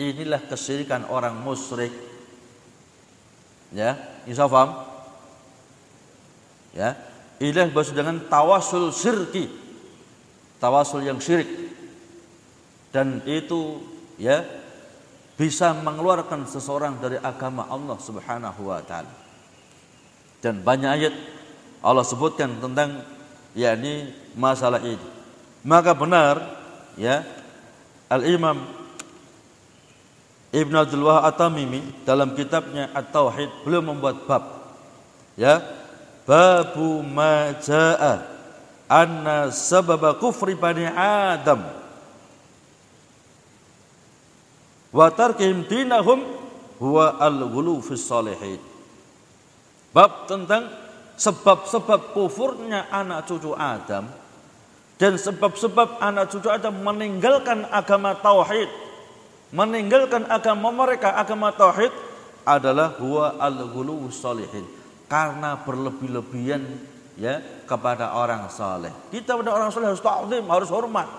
Inilah 0.00 0.40
kesyirikan 0.48 1.08
orang 1.08 1.36
musyrik. 1.40 1.92
Ya 3.72 3.96
insya 4.26 4.50
Allah 4.50 4.89
Ya, 6.70 6.94
inilah 7.42 7.70
bahasa 7.74 7.92
dengan 7.94 8.22
tawasul 8.30 8.94
sirki. 8.94 9.50
Tawasul 10.60 11.08
yang 11.08 11.18
syirik. 11.18 11.48
Dan 12.90 13.22
itu 13.24 13.80
ya 14.20 14.44
bisa 15.40 15.72
mengeluarkan 15.72 16.44
seseorang 16.44 17.00
dari 17.00 17.16
agama 17.16 17.64
Allah 17.70 17.96
Subhanahu 17.96 18.60
wa 18.68 18.82
taala. 18.84 19.08
Dan 20.44 20.60
banyak 20.60 20.90
ayat 21.00 21.14
Allah 21.80 22.04
sebutkan 22.04 22.60
tentang 22.60 23.00
yakni 23.56 24.12
masalah 24.36 24.84
ini. 24.84 25.00
Maka 25.64 25.96
benar 25.96 26.60
ya 27.00 27.24
Al-Imam 28.12 28.68
Ibn 30.50 30.74
Abdul 30.82 31.06
Wahab 31.06 31.30
At-Tamimi 31.30 32.04
dalam 32.04 32.34
kitabnya 32.34 32.90
At-Tauhid 32.90 33.64
beliau 33.64 33.80
membuat 33.86 34.26
bab 34.26 34.44
ya 35.38 35.62
babu 36.28 37.00
ma 37.04 37.54
jaa 37.58 38.22
anna 38.90 39.54
sababa 39.54 40.18
kufri 40.18 40.58
bani 40.58 40.84
Adam. 40.90 41.62
Wa 44.90 45.06
tarkihim 45.14 45.70
dinahum 45.70 46.26
huwa 46.82 47.14
al-ghulu 47.22 47.78
fi 47.78 47.94
salihin. 47.94 48.58
Bab 49.94 50.26
tentang 50.26 50.66
sebab-sebab 51.14 52.14
kufurnya 52.14 52.90
anak 52.90 53.30
cucu 53.30 53.54
Adam 53.54 54.10
dan 54.98 55.12
sebab-sebab 55.18 56.02
anak 56.02 56.30
cucu 56.34 56.50
Adam 56.50 56.74
meninggalkan 56.82 57.66
agama 57.70 58.14
tauhid, 58.18 58.70
meninggalkan 59.54 60.26
agama 60.30 60.70
mereka 60.74 61.14
agama 61.14 61.54
tauhid 61.54 61.90
adalah 62.46 62.98
huwa 62.98 63.38
al-ghulu 63.38 64.10
salihin 64.10 64.79
karena 65.10 65.58
berlebih-lebihan 65.58 66.62
ya 67.18 67.42
kepada 67.66 68.14
orang 68.14 68.46
saleh. 68.46 68.94
Kita 69.10 69.34
pada 69.34 69.50
orang 69.50 69.74
saleh 69.74 69.90
harus 69.90 69.98
ta'zim, 69.98 70.46
harus 70.46 70.70
hormat. 70.70 71.10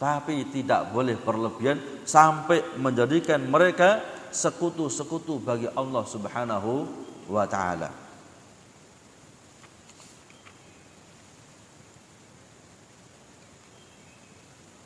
Tapi 0.00 0.48
tidak 0.50 0.90
boleh 0.90 1.14
berlebihan 1.20 1.78
sampai 2.02 2.64
menjadikan 2.80 3.38
mereka 3.44 4.00
sekutu-sekutu 4.32 5.38
bagi 5.38 5.68
Allah 5.76 6.02
Subhanahu 6.08 6.88
wa 7.28 7.44
taala. 7.44 7.92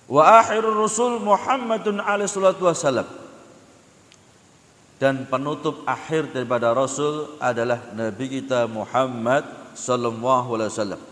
Wa 0.07 0.42
akhirur 0.42 0.75
rusul 0.75 1.18
Muhammadun 1.22 1.99
alaihi 2.03 2.31
salatu 2.31 2.66
wasallam 2.68 3.26
dan 4.97 5.29
penutup 5.29 5.85
akhir 5.85 6.33
daripada 6.33 6.73
Rasul 6.73 7.37
adalah 7.37 7.93
Nabi 7.93 8.41
kita 8.41 8.65
Muhammad 8.65 9.45
sallallahu 9.77 10.57
alaihi 10.57 10.73
wasallam. 10.73 11.03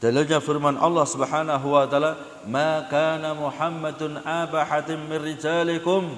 Dalilnya 0.00 0.40
firman 0.40 0.76
Allah 0.76 1.04
Subhanahu 1.08 1.66
wa 1.72 1.84
taala, 1.88 2.16
"Ma 2.48 2.84
kana 2.88 3.32
Muhammadun 3.36 4.20
aba 4.24 4.64
hatim 4.64 5.04
min 5.08 5.20
rijalikum, 5.20 6.08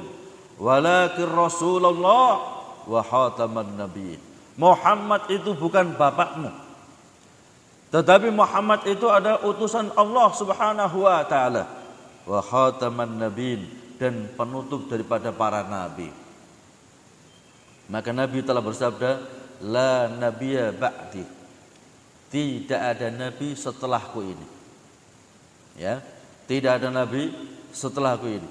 walakin 0.59 1.31
Rasulullah 1.31 2.42
wa 2.87 3.01
khataman 3.03 3.79
nabiyyin." 3.79 4.22
Muhammad 4.59 5.31
itu 5.31 5.55
bukan 5.55 5.94
bapakmu. 5.94 6.51
Tetapi 7.94 8.35
Muhammad 8.35 8.83
itu 8.90 9.07
adalah 9.07 9.42
utusan 9.46 9.94
Allah 9.94 10.29
Subhanahu 10.35 11.07
wa 11.07 11.22
taala 11.27 11.66
wa 12.27 12.42
khataman 12.42 13.27
nabiyyin 13.27 13.62
dan 13.98 14.31
penutup 14.38 14.87
daripada 14.87 15.35
para 15.35 15.66
nabi. 15.66 16.27
Maka 17.88 18.12
Nabi 18.12 18.44
telah 18.44 18.61
bersabda, 18.61 19.11
La 19.64 20.07
nabiya 20.07 20.70
ba'di. 20.70 21.24
Tidak 22.29 22.77
ada 22.77 23.09
nabi 23.09 23.57
setelahku 23.57 24.20
ini. 24.20 24.46
Ya, 25.81 26.05
tidak 26.44 26.79
ada 26.79 26.92
nabi 26.92 27.33
setelahku 27.72 28.29
ini. 28.29 28.51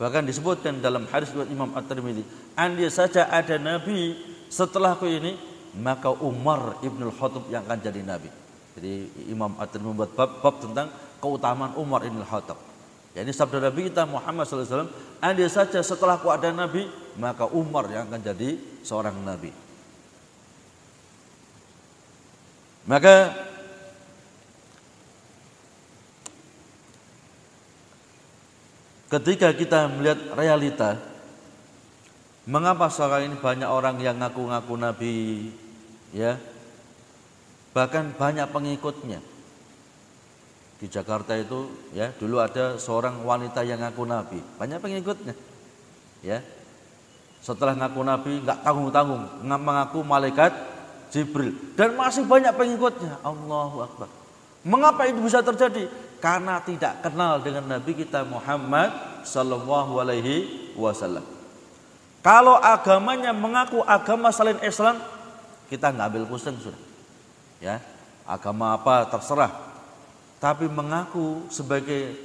Bahkan 0.00 0.26
disebutkan 0.26 0.82
dalam 0.82 1.06
hadis 1.06 1.30
buat 1.30 1.46
Imam 1.46 1.70
At-Tirmidzi, 1.76 2.26
andai 2.58 2.90
saja 2.90 3.30
ada 3.30 3.54
nabi 3.60 4.18
setelahku 4.50 5.06
ini, 5.06 5.38
maka 5.78 6.10
Umar 6.10 6.82
Ibn 6.82 7.00
Khattab 7.14 7.46
yang 7.52 7.62
akan 7.62 7.78
jadi 7.78 8.00
nabi. 8.02 8.28
Jadi 8.74 8.92
Imam 9.30 9.54
At-Tirmidzi 9.54 9.92
membuat 9.94 10.12
bab, 10.18 10.42
bab 10.42 10.58
tentang 10.58 10.90
keutamaan 11.22 11.78
Umar 11.78 12.02
Ibn 12.02 12.18
Khattab. 12.26 12.58
Ya, 13.10 13.26
ini 13.26 13.34
sabda 13.34 13.58
Nabi 13.58 13.90
kita 13.90 14.06
Muhammad 14.06 14.46
SAW. 14.46 14.86
Andai 15.18 15.50
saja 15.50 15.82
setelah 15.82 16.14
aku 16.14 16.30
ada 16.30 16.54
Nabi, 16.54 16.86
maka 17.20 17.44
Umar 17.44 17.86
yang 17.92 18.08
akan 18.08 18.24
jadi 18.24 18.56
seorang 18.80 19.20
Nabi. 19.20 19.52
Maka 22.88 23.36
ketika 29.12 29.52
kita 29.52 29.92
melihat 29.92 30.32
realita, 30.32 30.96
mengapa 32.48 32.88
sekarang 32.88 33.30
ini 33.30 33.36
banyak 33.36 33.68
orang 33.68 34.00
yang 34.00 34.16
ngaku-ngaku 34.16 34.74
Nabi, 34.80 35.16
ya, 36.16 36.40
bahkan 37.76 38.16
banyak 38.16 38.48
pengikutnya. 38.48 39.20
Di 40.80 40.88
Jakarta 40.88 41.36
itu 41.36 41.68
ya 41.92 42.08
dulu 42.16 42.40
ada 42.40 42.80
seorang 42.80 43.20
wanita 43.20 43.60
yang 43.68 43.84
ngaku 43.84 44.08
nabi. 44.08 44.40
Banyak 44.56 44.80
pengikutnya 44.80 45.36
ya 46.24 46.40
setelah 47.40 47.72
ngaku 47.72 48.00
nabi 48.04 48.32
nggak 48.44 48.60
tanggung 48.60 48.92
tanggung 48.92 49.24
mengaku 49.42 50.04
malaikat 50.04 50.52
Jibril. 51.10 51.52
Dan 51.74 51.98
masih 51.98 52.24
banyak 52.24 52.54
pengikutnya. 52.54 53.18
Allahu 53.26 53.82
Akbar. 53.82 54.08
Mengapa 54.62 55.10
itu 55.10 55.18
bisa 55.20 55.42
terjadi? 55.42 55.90
Karena 56.22 56.62
tidak 56.62 57.02
kenal 57.02 57.42
dengan 57.42 57.66
Nabi 57.66 57.96
kita 57.96 58.22
Muhammad 58.28 58.92
Sallallahu 59.26 59.98
Alaihi 59.98 60.70
Wasallam. 60.78 61.24
Kalau 62.20 62.60
agamanya 62.60 63.32
mengaku 63.32 63.80
agama 63.82 64.28
selain 64.28 64.60
Islam 64.60 65.00
kita 65.72 65.90
nggak 65.90 66.06
ambil 66.12 66.24
pusing 66.28 66.60
sudah. 66.60 66.80
Ya 67.58 67.80
agama 68.28 68.76
apa 68.76 69.08
terserah. 69.08 69.50
Tapi 70.40 70.68
mengaku 70.68 71.48
sebagai 71.48 72.16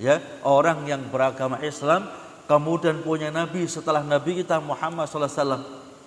ya 0.00 0.20
orang 0.44 0.88
yang 0.88 1.04
beragama 1.12 1.60
Islam 1.60 2.08
kemudian 2.46 3.00
punya 3.02 3.28
nabi 3.28 3.64
setelah 3.66 4.02
nabi 4.02 4.42
kita 4.42 4.58
Muhammad 4.58 5.08
SAW 5.08 5.62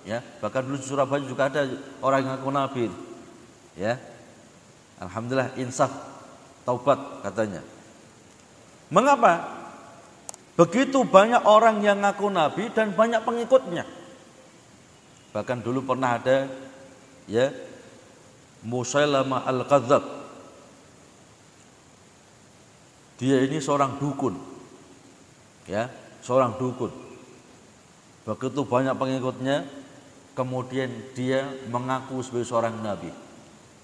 ya. 0.06 0.22
Bahkan 0.42 0.62
dulu 0.64 0.76
di 0.80 0.86
Surabaya 0.86 1.22
juga 1.24 1.48
ada 1.50 1.66
orang 2.02 2.20
yang 2.24 2.30
ngaku 2.36 2.50
nabi 2.52 2.84
ya. 3.76 4.00
Alhamdulillah 5.00 5.52
insaf 5.60 5.92
taubat 6.64 6.98
katanya. 7.24 7.60
Mengapa? 8.88 9.56
Begitu 10.56 11.04
banyak 11.04 11.44
orang 11.44 11.84
yang 11.84 12.00
ngaku 12.00 12.32
nabi 12.32 12.72
dan 12.72 12.96
banyak 12.96 13.20
pengikutnya. 13.20 13.84
Bahkan 15.36 15.60
dulu 15.60 15.84
pernah 15.84 16.16
ada 16.16 16.48
ya 17.28 17.52
Musailamah 18.64 19.44
al-Kadzab 19.44 20.16
dia 23.16 23.40
ini 23.40 23.58
seorang 23.60 23.96
dukun. 23.96 24.36
Ya, 25.66 25.90
seorang 26.26 26.58
dukun. 26.58 26.90
Begitu 28.26 28.66
banyak 28.66 28.98
pengikutnya, 28.98 29.62
kemudian 30.34 30.90
dia 31.14 31.46
mengaku 31.70 32.18
sebagai 32.26 32.50
seorang 32.50 32.74
nabi. 32.82 33.14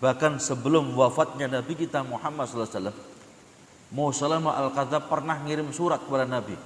Bahkan 0.02 0.42
sebelum 0.42 0.98
wafatnya 0.98 1.46
Nabi 1.46 1.78
kita 1.78 2.02
Muhammad 2.02 2.50
SAW, 2.50 2.90
Musalamah 3.94 4.59
Al-Kadzab 4.66 5.07
pernah 5.07 5.38
ngirim 5.46 5.70
surat 5.70 6.02
kepada 6.02 6.26
Nabi. 6.26 6.59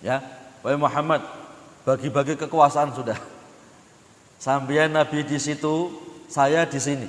Ya, 0.00 0.24
Wahai 0.64 0.80
Muhammad, 0.80 1.20
bagi-bagi 1.84 2.32
kekuasaan 2.40 2.96
sudah. 2.96 3.20
Sampai 4.40 4.88
Nabi 4.88 5.20
di 5.28 5.36
situ, 5.36 5.92
saya 6.32 6.64
di 6.64 6.80
sini. 6.80 7.04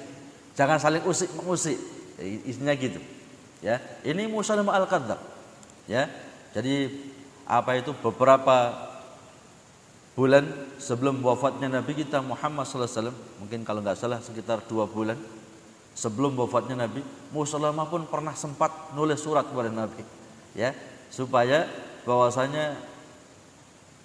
Jangan 0.59 0.83
saling 0.83 1.03
usik 1.07 1.31
mengusik. 1.31 1.79
Isinya 2.19 2.75
gitu. 2.75 2.99
Ya, 3.63 3.79
ini 4.03 4.27
Musalimah 4.27 4.83
al-Kadzab. 4.83 5.21
Ya. 5.87 6.11
Jadi 6.51 6.91
apa 7.47 7.79
itu? 7.79 7.95
Beberapa 8.03 8.75
bulan 10.17 10.49
sebelum 10.81 11.21
wafatnya 11.21 11.69
Nabi 11.69 11.93
kita 11.93 12.25
Muhammad 12.25 12.65
SAW 12.65 13.13
mungkin 13.37 13.61
kalau 13.61 13.85
nggak 13.85 14.01
salah 14.01 14.17
sekitar 14.17 14.65
dua 14.65 14.89
bulan 14.89 15.13
sebelum 15.93 16.33
wafatnya 16.33 16.89
Nabi 16.89 17.05
Musalamah 17.29 17.85
pun 17.85 18.09
pernah 18.09 18.33
sempat 18.33 18.97
nulis 18.97 19.21
surat 19.21 19.45
kepada 19.45 19.69
Nabi 19.69 20.01
ya 20.57 20.73
supaya 21.13 21.69
bahwasanya 22.01 22.81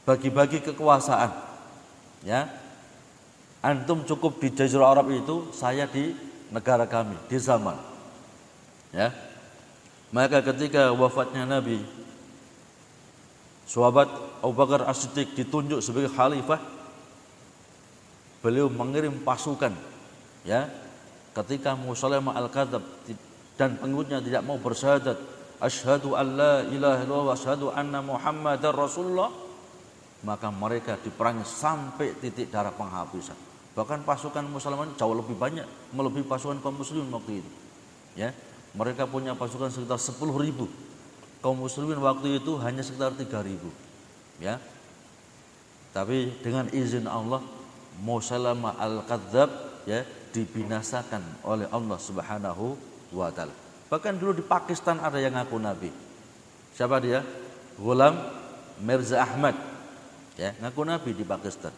bagi-bagi 0.05 0.61
kekuasaan 0.61 1.33
ya 2.29 2.45
antum 3.65 4.05
cukup 4.05 4.37
di 4.37 4.53
Jazirah 4.53 4.93
Arab 4.93 5.09
itu 5.17 5.49
saya 5.57 5.89
di 5.89 6.13
negara 6.53 6.85
kami 6.85 7.17
di 7.25 7.41
zaman 7.41 7.81
ya. 8.93 9.09
Maka 10.13 10.45
ketika 10.45 10.93
wafatnya 10.93 11.49
Nabi 11.49 11.81
Sahabat 13.73 14.05
Abu 14.45 14.53
Bakar 14.53 14.85
As-Siddiq 14.85 15.33
ditunjuk 15.33 15.81
sebagai 15.81 16.13
khalifah. 16.13 16.61
Beliau 18.45 18.69
mengirim 18.69 19.17
pasukan 19.25 19.73
ya 20.45 20.69
ketika 21.33 21.73
Musalamah 21.73 22.37
Al-Kadzab 22.37 22.85
dan 23.57 23.81
pengikutnya 23.81 24.21
tidak 24.21 24.45
mau 24.45 24.61
bersyahadat 24.61 25.17
asyhadu 25.63 26.19
an 26.19 26.27
la 26.37 26.55
ilaha 26.69 27.01
illallah 27.01 27.29
wa 27.33 27.37
asyhadu 27.39 27.71
anna 27.73 28.03
muhammadar 28.05 28.75
rasulullah 28.77 29.31
maka 30.27 30.53
mereka 30.53 30.99
diperangi 31.01 31.47
sampai 31.47 32.19
titik 32.21 32.53
darah 32.53 32.77
penghabisan. 32.77 33.39
Bahkan 33.73 34.05
pasukan 34.05 34.45
Musalamah 34.53 34.93
jauh 35.01 35.17
lebih 35.17 35.39
banyak 35.39 35.65
melebihi 35.97 36.29
pasukan 36.29 36.61
kaum 36.61 36.77
muslimin 36.77 37.09
waktu 37.09 37.41
itu 37.41 37.51
ya. 38.21 38.37
Mereka 38.77 39.09
punya 39.09 39.33
pasukan 39.33 39.73
sekitar 39.73 39.97
10 39.97 40.21
ribu. 40.45 40.69
Kaum 41.43 41.59
muslimin 41.59 41.99
waktu 41.99 42.39
itu 42.39 42.55
hanya 42.63 42.87
sekitar 42.87 43.19
3 43.19 43.27
ribu. 43.43 43.69
Ya. 44.39 44.63
Tapi 45.91 46.33
dengan 46.41 46.71
izin 46.71 47.05
Allah, 47.11 47.43
Musalamah 48.01 48.81
al-Kadzab 48.81 49.51
ya 49.85 50.07
dibinasakan 50.33 51.45
oleh 51.45 51.69
Allah 51.69 51.99
Subhanahu 52.01 52.79
wa 53.13 53.29
taala. 53.29 53.53
Bahkan 53.93 54.17
dulu 54.17 54.33
di 54.33 54.41
Pakistan 54.41 54.97
ada 55.05 55.21
yang 55.21 55.37
ngaku 55.37 55.61
nabi. 55.61 55.93
Siapa 56.73 56.97
dia? 57.05 57.21
Ghulam 57.77 58.17
Mirza 58.81 59.21
Ahmad. 59.21 59.53
Ya, 60.41 60.57
ngaku 60.65 60.89
nabi 60.89 61.13
di 61.13 61.27
Pakistan. 61.29 61.75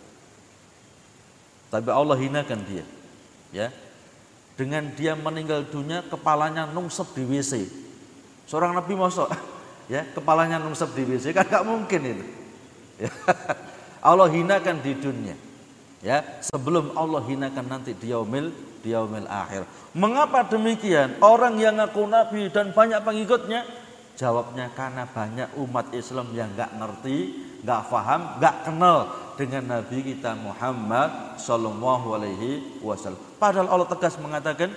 Tapi 1.74 1.90
Allah 1.90 2.14
hinakan 2.14 2.60
dia. 2.62 2.86
Ya, 3.50 3.74
dengan 4.54 4.86
dia 4.94 5.18
meninggal 5.18 5.66
dunia 5.66 6.06
kepalanya 6.06 6.70
nungsep 6.70 7.10
di 7.18 7.26
WC. 7.26 7.66
Seorang 8.46 8.78
Nabi 8.78 8.94
mosok 8.94 9.26
ya 9.88 10.02
kepalanya 10.12 10.60
nungsep 10.60 10.92
di 10.96 11.02
WC 11.04 11.34
kan 11.36 11.46
gak 11.48 11.64
mungkin 11.64 12.00
itu. 12.02 12.24
Ya. 13.00 13.10
Allah 14.08 14.28
hinakan 14.28 14.84
di 14.84 14.92
dunia. 14.96 15.36
Ya, 16.04 16.20
sebelum 16.44 16.92
Allah 17.00 17.24
hinakan 17.24 17.64
nanti 17.64 17.96
di 17.96 18.12
yaumil 18.12 18.52
di 18.84 18.92
yaumil 18.92 19.24
akhir. 19.24 19.64
Mengapa 19.96 20.44
demikian? 20.44 21.16
Orang 21.24 21.56
yang 21.56 21.80
ngaku 21.80 22.04
nabi 22.04 22.52
dan 22.52 22.76
banyak 22.76 23.00
pengikutnya 23.00 23.64
Jawabnya 24.14 24.70
karena 24.70 25.10
banyak 25.10 25.58
umat 25.58 25.90
Islam 25.90 26.30
yang 26.30 26.46
nggak 26.54 26.78
ngerti, 26.78 27.34
nggak 27.66 27.82
faham, 27.90 28.38
nggak 28.38 28.56
kenal 28.62 29.10
dengan 29.34 29.66
Nabi 29.66 30.06
kita 30.06 30.38
Muhammad 30.38 31.34
Sallallahu 31.34 32.14
Alaihi 32.14 32.78
Wasallam. 32.78 33.18
Padahal 33.42 33.74
Allah 33.74 33.90
tegas 33.90 34.14
mengatakan, 34.22 34.70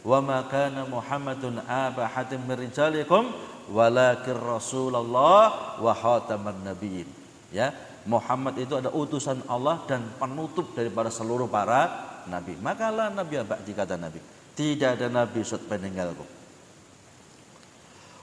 wa 0.00 0.40
kana 0.48 0.88
Muhammadun 0.88 1.60
aba 1.68 2.08
hatim 2.08 2.40
merijalikum 2.48 3.28
walakin 3.72 4.36
Rasulullah 4.36 5.76
wa 5.80 5.92
khataman 5.92 6.64
nabiyyin. 6.64 7.08
Ya, 7.48 7.72
Muhammad 8.04 8.60
itu 8.60 8.76
ada 8.76 8.92
utusan 8.92 9.40
Allah 9.48 9.84
dan 9.88 10.04
penutup 10.16 10.76
daripada 10.76 11.08
seluruh 11.08 11.48
para 11.48 11.88
nabi. 12.28 12.56
Makalah 12.60 13.12
nabi 13.12 13.40
abad 13.40 13.60
kata 13.64 13.96
nabi. 13.96 14.20
Tidak 14.52 14.98
ada 14.98 15.06
nabi 15.06 15.40
setelah 15.46 15.78
meninggalku 15.78 16.38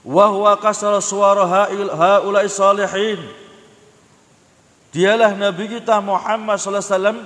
wa 0.06 0.26
huwa 0.30 0.54
kasal 0.54 1.02
suara 1.02 1.66
haulai 1.98 2.46
salihin 2.46 3.18
dialah 4.94 5.34
nabi 5.34 5.66
kita 5.66 5.98
Muhammad 5.98 6.62
sallallahu 6.62 6.86
alaihi 6.86 6.94
wasallam 6.94 7.18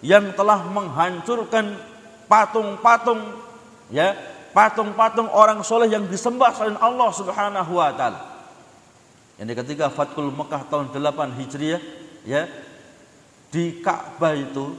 yang 0.00 0.24
telah 0.32 0.64
menghancurkan 0.64 1.76
patung-patung 2.24 3.20
ya 3.92 4.16
patung-patung 4.54 5.26
orang 5.28 5.60
soleh 5.66 5.90
yang 5.90 6.06
disembah 6.06 6.54
selain 6.54 6.78
Allah 6.78 7.10
Subhanahu 7.10 7.72
wa 7.74 7.90
taala. 7.90 8.20
Ini 9.34 9.50
ketika 9.50 9.90
Fathul 9.90 10.30
Mekah 10.30 10.62
tahun 10.70 10.94
8 10.94 11.34
Hijriah 11.42 11.82
ya 12.22 12.46
di 13.50 13.82
Ka'bah 13.82 14.38
itu 14.38 14.78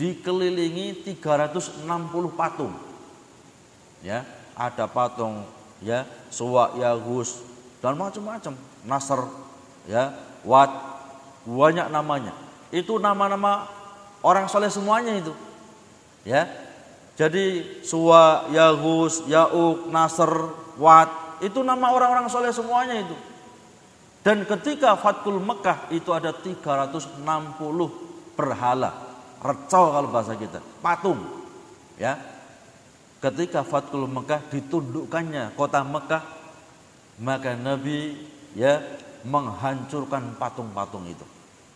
dikelilingi 0.00 1.04
360 1.04 1.84
patung. 2.32 2.72
Ya, 4.00 4.24
ada 4.56 4.88
patung 4.88 5.44
ya 5.84 6.08
Suwa 6.32 6.72
Yagus 6.80 7.44
dan 7.84 8.00
macam-macam 8.00 8.56
Nasr 8.84 9.20
ya 9.88 10.16
Wat 10.40 10.72
banyak 11.44 11.88
namanya 11.92 12.32
itu 12.72 13.00
nama-nama 13.00 13.68
orang 14.20 14.48
soleh 14.48 14.68
semuanya 14.68 15.16
itu 15.16 15.32
ya 16.24 16.48
jadi 17.20 17.44
Suwa 17.84 18.48
Yagus 18.48 19.28
Yauk 19.28 19.92
Nasr 19.92 20.56
Wat 20.80 21.44
itu 21.44 21.60
nama 21.60 21.92
orang-orang 21.92 22.32
soleh 22.32 22.48
semuanya 22.48 22.96
itu. 22.96 23.12
Dan 24.24 24.48
ketika 24.48 24.96
Fatkul 24.96 25.36
Mekah 25.36 25.92
itu 25.92 26.12
ada 26.16 26.32
360 26.32 27.20
berhala, 28.36 28.92
recau 29.40 29.92
kalau 29.92 30.08
bahasa 30.08 30.32
kita, 30.36 30.64
patung. 30.80 31.20
Ya. 32.00 32.16
Ketika 33.20 33.64
Fatkul 33.68 34.08
Mekah 34.08 34.40
ditundukkannya 34.48 35.52
kota 35.56 35.84
Mekah, 35.84 36.24
maka 37.20 37.52
Nabi 37.52 38.16
ya 38.56 38.80
menghancurkan 39.28 40.40
patung-patung 40.40 41.04
itu. 41.04 41.24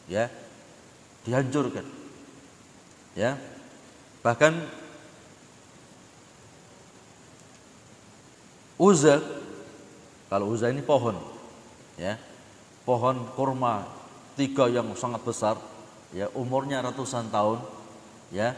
Ya. 0.09 0.33
Dihancurkan. 1.25 1.85
Ya. 3.17 3.37
Bahkan 4.25 4.84
Uzza. 8.79 9.23
Kalau 10.29 10.51
Uzza 10.51 10.71
ini 10.71 10.83
pohon 10.83 11.15
ya. 12.01 12.19
Pohon 12.85 13.33
kurma 13.33 13.89
tiga 14.37 14.69
yang 14.69 14.93
sangat 14.99 15.25
besar 15.25 15.57
ya 16.13 16.29
umurnya 16.35 16.83
ratusan 16.85 17.31
tahun 17.31 17.63
ya. 18.35 18.53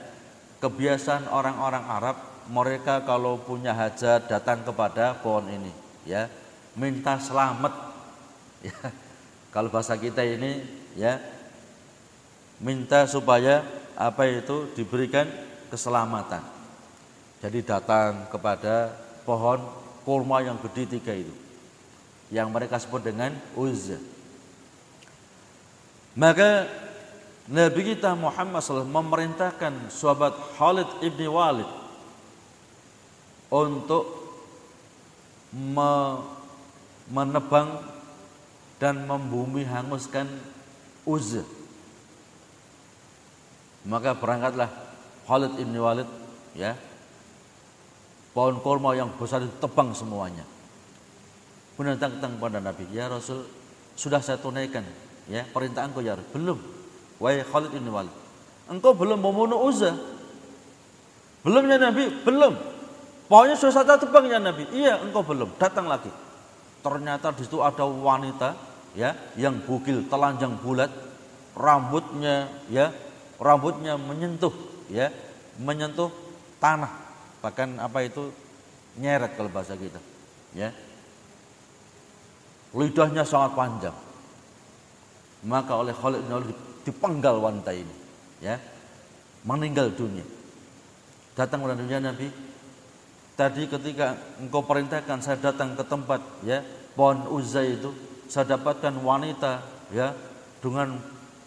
Kebiasaan 0.56 1.28
orang-orang 1.28 1.84
Arab 1.84 2.16
mereka 2.48 3.04
kalau 3.04 3.36
punya 3.36 3.76
hajat 3.76 4.24
datang 4.26 4.64
kepada 4.64 5.20
pohon 5.20 5.46
ini 5.52 5.72
ya. 6.08 6.32
Minta 6.76 7.20
selamat 7.20 7.72
ya. 8.64 8.76
Kalau 9.52 9.72
bahasa 9.72 9.96
kita 9.96 10.20
ini 10.20 10.60
ya 10.96 11.20
minta 12.60 13.04
supaya 13.04 13.64
apa 13.96 14.28
itu 14.28 14.72
diberikan 14.72 15.28
keselamatan. 15.68 16.40
Jadi 17.40 17.60
datang 17.64 18.28
kepada 18.32 18.96
pohon 19.28 19.60
kurma 20.06 20.38
yang 20.46 20.62
gede 20.62 20.96
tiga 20.96 21.12
itu 21.12 21.34
yang 22.30 22.54
mereka 22.54 22.78
sebut 22.78 23.02
dengan 23.02 23.34
Uzza 23.58 23.98
maka 26.16 26.64
Nabi 27.46 27.94
kita 27.94 28.16
Muhammad 28.18 28.58
SAW 28.58 28.88
memerintahkan 28.88 29.92
sahabat 29.92 30.34
Khalid 30.58 30.88
ibni 31.04 31.30
Walid 31.30 31.68
untuk 33.52 34.02
me 35.54 36.24
menebang 37.06 37.86
dan 38.82 39.06
membumi 39.06 39.62
hanguskan 39.62 40.26
Uzza. 41.06 41.46
Maka 43.86 44.18
berangkatlah 44.18 44.66
Khalid 45.30 45.54
ibni 45.62 45.78
Walid 45.78 46.10
ya 46.58 46.74
pohon 48.36 48.60
kurma 48.60 48.92
yang 48.92 49.08
besar 49.16 49.40
ditebang 49.40 49.96
semuanya. 49.96 50.44
Kemudian 51.72 51.96
datang 51.96 52.36
kepada 52.36 52.60
Nabi, 52.60 52.84
ya 52.92 53.08
Rasul, 53.08 53.48
sudah 53.96 54.20
saya 54.20 54.36
tunaikan 54.36 54.84
ya 55.24 55.48
perintah 55.48 55.88
engkau 55.88 56.04
ya 56.04 56.20
belum. 56.36 56.60
Wahai 57.16 57.40
Khalid 57.40 57.72
bin 57.72 57.88
Walid, 57.88 58.12
engkau 58.68 58.92
belum 58.92 59.24
membunuh 59.24 59.64
Uzza. 59.64 59.96
Belum 61.40 61.64
ya 61.64 61.80
Nabi, 61.80 62.12
belum. 62.28 62.52
Pokoknya 63.24 63.56
sudah 63.56 63.72
saya 63.72 63.96
tebang 63.96 64.28
ya 64.28 64.36
Nabi. 64.36 64.68
Iya, 64.68 65.00
engkau 65.00 65.24
belum. 65.24 65.56
Datang 65.56 65.88
lagi. 65.88 66.12
Ternyata 66.84 67.32
di 67.32 67.40
situ 67.40 67.64
ada 67.64 67.88
wanita 67.88 68.52
ya 68.92 69.16
yang 69.40 69.64
bugil, 69.64 70.04
telanjang 70.12 70.60
bulat, 70.60 70.92
rambutnya 71.56 72.52
ya, 72.68 72.92
rambutnya 73.40 73.96
menyentuh 73.96 74.52
ya, 74.92 75.08
menyentuh 75.56 76.12
tanah 76.60 77.05
bahkan 77.40 77.76
apa 77.78 78.04
itu 78.04 78.32
nyeret 78.96 79.36
kalau 79.36 79.52
bahasa 79.52 79.76
kita 79.76 80.00
ya. 80.56 80.72
Lidahnya 82.76 83.24
sangat 83.24 83.56
panjang. 83.56 83.96
Maka 85.46 85.72
oleh 85.78 85.94
Khalid 85.94 86.26
bin 86.26 86.32
Walid 86.32 86.58
dipenggal 86.84 87.40
wanita 87.40 87.72
ini 87.72 87.94
ya. 88.42 88.60
Meninggal 89.46 89.94
dunia. 89.94 90.26
Datang 91.38 91.62
kepada 91.62 91.78
dunia 91.78 92.00
Nabi. 92.02 92.28
Tadi 93.36 93.68
ketika 93.68 94.16
engkau 94.40 94.64
perintahkan 94.64 95.20
saya 95.20 95.38
datang 95.38 95.76
ke 95.76 95.84
tempat 95.84 96.20
ya. 96.44 96.64
Pohon 96.96 97.28
Uzza 97.28 97.60
itu 97.60 97.92
saya 98.26 98.56
dapatkan 98.56 98.96
wanita 99.04 99.60
ya 99.92 100.16
dengan 100.64 100.96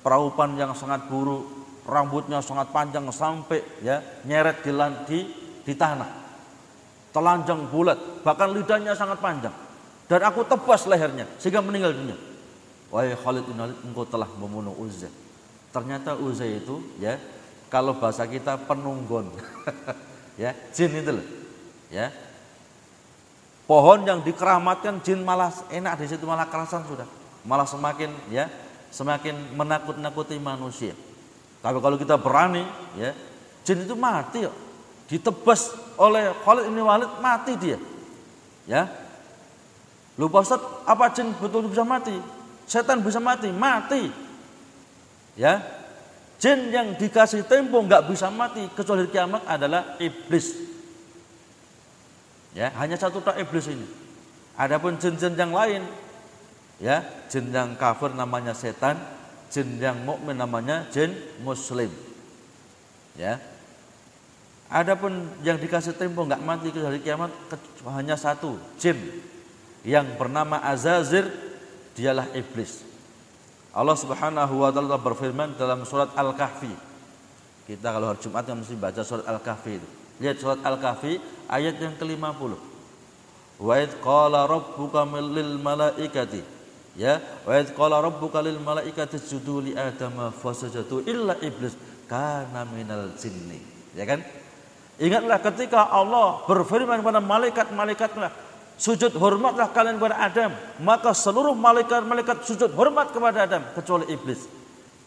peraupan 0.06 0.56
yang 0.56 0.72
sangat 0.78 1.10
buruk 1.10 1.60
rambutnya 1.90 2.40
sangat 2.40 2.70
panjang 2.70 3.10
sampai 3.10 3.66
ya 3.82 4.00
nyeret 4.24 4.62
di, 4.62 4.72
di 5.10 5.20
di 5.64 5.74
tanah. 5.76 6.10
Telanjang 7.10 7.66
bulat, 7.74 7.98
bahkan 8.22 8.54
lidahnya 8.54 8.94
sangat 8.94 9.18
panjang. 9.18 9.54
Dan 10.06 10.22
aku 10.26 10.46
tebas 10.46 10.86
lehernya 10.90 11.26
sehingga 11.38 11.62
meninggal 11.62 11.94
dunia. 11.94 12.18
Wahai 12.90 13.14
Khalid 13.14 13.46
bin 13.46 13.58
Walid, 13.62 13.78
engkau 13.86 14.06
telah 14.06 14.30
membunuh 14.38 14.74
Uzza. 14.78 15.10
Ternyata 15.70 16.18
Uzza 16.18 16.46
itu 16.46 16.82
ya, 16.98 17.22
kalau 17.70 17.98
bahasa 17.98 18.26
kita 18.26 18.58
penunggon. 18.66 19.30
ya, 20.42 20.54
jin 20.74 20.90
itu 20.98 21.14
loh. 21.14 21.26
Ya. 21.94 22.10
Pohon 23.70 24.02
yang 24.02 24.26
dikeramatkan 24.26 25.06
jin 25.06 25.22
malah 25.22 25.54
enak 25.70 26.02
di 26.02 26.10
situ 26.10 26.26
malah 26.26 26.50
kerasan 26.50 26.82
sudah. 26.90 27.06
Malah 27.46 27.70
semakin 27.70 28.10
ya, 28.34 28.50
semakin 28.90 29.54
menakut-nakuti 29.54 30.42
manusia. 30.42 30.98
Tapi 31.62 31.78
kalau 31.78 31.98
kita 32.02 32.18
berani 32.18 32.66
ya, 32.98 33.14
jin 33.62 33.86
itu 33.86 33.94
mati 33.94 34.50
ya 34.50 34.54
ditebas 35.10 35.74
oleh 35.98 36.32
Khalid 36.46 36.70
bin 36.70 36.86
Walid 36.86 37.12
mati 37.20 37.58
dia. 37.58 37.82
Ya. 38.70 38.86
Lupa 40.16 40.46
Ustaz, 40.46 40.62
apa 40.86 41.10
jin 41.12 41.34
betul 41.42 41.66
bisa 41.66 41.82
mati? 41.82 42.14
Setan 42.70 43.02
bisa 43.02 43.18
mati, 43.18 43.50
mati. 43.50 44.14
Ya. 45.34 45.66
Jin 46.40 46.72
yang 46.72 46.96
dikasih 46.96 47.44
tempo 47.50 47.84
nggak 47.84 48.08
bisa 48.08 48.32
mati 48.32 48.64
kecuali 48.72 49.10
kiamat 49.12 49.44
adalah 49.44 50.00
iblis. 50.00 50.56
Ya, 52.56 52.72
hanya 52.80 52.96
satu 52.96 53.20
tak 53.20 53.42
iblis 53.42 53.68
ini. 53.68 53.84
Adapun 54.56 54.96
jin-jin 54.96 55.36
yang 55.36 55.52
lain, 55.52 55.84
ya, 56.80 57.04
jin 57.28 57.52
yang 57.52 57.76
kafir 57.76 58.16
namanya 58.16 58.56
setan, 58.56 58.96
jin 59.52 59.80
yang 59.80 60.00
mukmin 60.08 60.36
namanya 60.40 60.88
jin 60.92 61.12
muslim. 61.44 61.92
Ya, 63.20 63.40
Adapun 64.70 65.26
yang 65.42 65.58
dikasih 65.58 65.98
tempo 65.98 66.22
nggak 66.22 66.46
mati 66.46 66.70
ke 66.70 66.78
hari 66.78 67.02
kiamat 67.02 67.34
hanya 67.90 68.14
satu 68.14 68.54
jin 68.78 69.02
yang 69.82 70.06
bernama 70.14 70.62
Azazir 70.62 71.26
dialah 71.98 72.30
iblis. 72.38 72.86
Allah 73.74 73.98
Subhanahu 73.98 74.62
wa 74.62 74.70
taala 74.70 75.02
berfirman 75.02 75.58
dalam 75.58 75.82
surat 75.90 76.14
Al-Kahfi. 76.14 76.70
Kita 77.66 77.94
kalau 77.94 78.14
hari 78.14 78.22
Jumat 78.22 78.46
kan 78.46 78.62
mesti 78.62 78.78
baca 78.78 79.02
surat 79.02 79.26
Al-Kahfi 79.26 79.74
itu. 79.78 79.90
Lihat 80.22 80.38
surat 80.38 80.62
Al-Kahfi 80.62 81.18
ayat 81.50 81.82
yang 81.82 81.98
ke-50. 81.98 82.54
Wa 83.58 83.74
id 83.82 83.92
qala 84.06 84.46
rabbuka 84.46 85.02
lil 85.18 85.60
malaikati 85.60 86.62
ya 86.96 87.20
wa 87.44 87.60
id 87.60 87.76
qala 87.76 88.00
rabbuka 88.00 88.40
lil 88.40 88.56
malaikati 88.56 89.20
isjudu 89.20 89.68
li 89.68 89.72
adama 89.76 90.32
fasajadu 90.32 91.04
illa 91.10 91.36
iblis 91.42 91.74
kana 92.06 92.70
minal 92.70 93.12
jinni. 93.18 93.60
Ya 93.98 94.06
kan? 94.06 94.22
Ingatlah 95.00 95.40
ketika 95.40 95.88
Allah 95.88 96.44
berfirman 96.44 97.00
kepada 97.00 97.24
malaikat-malaikatnya, 97.24 98.36
sujud 98.76 99.16
hormatlah 99.16 99.72
kalian 99.72 99.96
kepada 99.96 100.20
Adam. 100.20 100.52
Maka 100.84 101.16
seluruh 101.16 101.56
malaikat-malaikat 101.56 102.44
sujud 102.44 102.76
hormat 102.76 103.16
kepada 103.16 103.48
Adam 103.48 103.64
kecuali 103.72 104.12
iblis. 104.12 104.44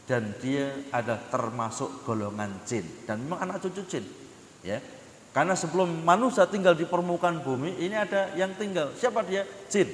Dan 0.08 0.32
dia 0.40 0.72
ada 0.90 1.20
termasuk 1.28 2.08
golongan 2.08 2.64
jin 2.66 2.82
dan 3.06 3.22
memang 3.22 3.44
anak 3.44 3.62
cucu 3.62 3.84
jin. 3.86 4.04
Ya. 4.64 4.80
Karena 5.32 5.56
sebelum 5.56 6.04
manusia 6.04 6.44
tinggal 6.44 6.76
di 6.76 6.84
permukaan 6.84 7.40
bumi, 7.40 7.80
ini 7.80 7.96
ada 7.96 8.32
yang 8.36 8.52
tinggal. 8.56 8.92
Siapa 8.96 9.24
dia? 9.24 9.44
Jin. 9.68 9.88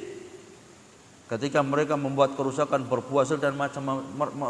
Ketika 1.28 1.60
mereka 1.60 1.94
membuat 1.98 2.38
kerusakan 2.40 2.88
berpuasa 2.88 3.36
dan 3.36 3.52
macam 3.52 4.00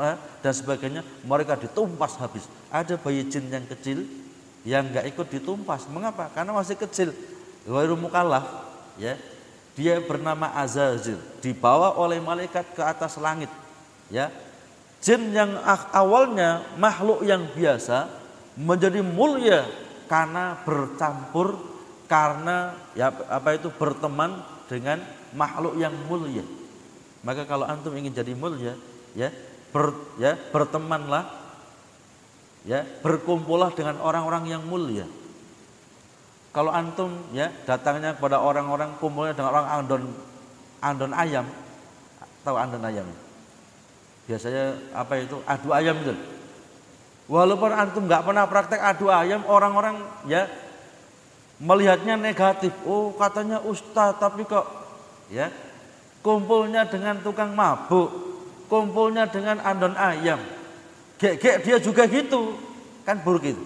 eh, 0.05 0.17
dan 0.45 0.53
sebagainya, 0.55 1.03
mereka 1.27 1.59
ditumpas 1.59 2.15
habis. 2.23 2.47
Ada 2.71 2.95
bayi 3.01 3.27
jin 3.27 3.51
yang 3.51 3.67
kecil 3.67 4.28
yang 4.67 4.89
nggak 4.91 5.07
ikut 5.15 5.27
ditumpas. 5.31 5.87
Mengapa? 5.91 6.31
Karena 6.33 6.55
masih 6.55 6.75
kecil. 6.79 7.15
Ghairu 7.69 7.99
mukallaf, 7.99 8.47
ya. 8.97 9.15
Dia 9.79 10.03
bernama 10.03 10.51
Azazil, 10.59 11.23
dibawa 11.39 11.95
oleh 11.95 12.19
malaikat 12.19 12.75
ke 12.75 12.83
atas 12.83 13.15
langit. 13.21 13.47
Ya. 14.11 14.35
Jin 14.99 15.31
yang 15.31 15.55
awalnya 15.95 16.67
makhluk 16.75 17.23
yang 17.23 17.47
biasa 17.55 18.11
menjadi 18.59 18.99
mulia 18.99 19.63
karena 20.11 20.59
bercampur 20.67 21.55
karena 22.11 22.75
ya 22.99 23.15
apa 23.31 23.55
itu 23.55 23.71
berteman 23.71 24.43
dengan 24.67 24.99
makhluk 25.37 25.79
yang 25.79 25.95
mulia. 26.11 26.43
Maka 27.23 27.47
kalau 27.47 27.63
antum 27.63 27.95
ingin 27.95 28.11
jadi 28.11 28.35
mulia, 28.35 28.75
ya, 29.15 29.31
ber, 29.71 29.95
ya 30.19 30.35
bertemanlah 30.51 31.38
ya 32.67 32.83
berkumpullah 33.05 33.71
dengan 33.75 34.01
orang-orang 34.03 34.51
yang 34.51 34.63
mulia 34.67 35.07
Kalau 36.49 36.75
antum 36.75 37.13
ya 37.31 37.53
datangnya 37.69 38.17
kepada 38.17 38.41
orang-orang 38.41 38.97
kumpulnya 38.99 39.37
dengan 39.37 39.53
orang 39.55 39.67
andon 39.69 40.03
andon 40.83 41.13
ayam, 41.15 41.47
tahu 42.43 42.57
andon 42.59 42.83
ayam? 42.83 43.07
Biasanya 44.27 44.75
apa 44.91 45.23
itu 45.23 45.39
adu 45.45 45.69
ayam 45.71 45.97
itu. 46.03 46.19
Walaupun 47.29 47.71
antum 47.71 48.09
nggak 48.09 48.25
pernah 48.25 48.49
praktek 48.49 48.81
adu 48.81 49.13
ayam, 49.13 49.45
orang-orang 49.45 50.01
ya 50.27 50.49
melihatnya 51.61 52.17
negatif. 52.17 52.73
Oh 52.89 53.13
katanya 53.15 53.63
ustaz 53.63 54.17
tapi 54.17 54.49
kok 54.49 54.67
ya 55.29 55.53
kumpulnya 56.25 56.89
dengan 56.89 57.21
tukang 57.21 57.53
mabuk, 57.53 58.09
kumpulnya 58.73 59.29
dengan 59.29 59.61
andon 59.63 59.95
ayam. 59.95 60.41
Gek-gek 61.19 61.67
dia 61.67 61.77
juga 61.83 62.07
gitu, 62.07 62.55
kan 63.03 63.19
buruk 63.19 63.51
itu. 63.51 63.65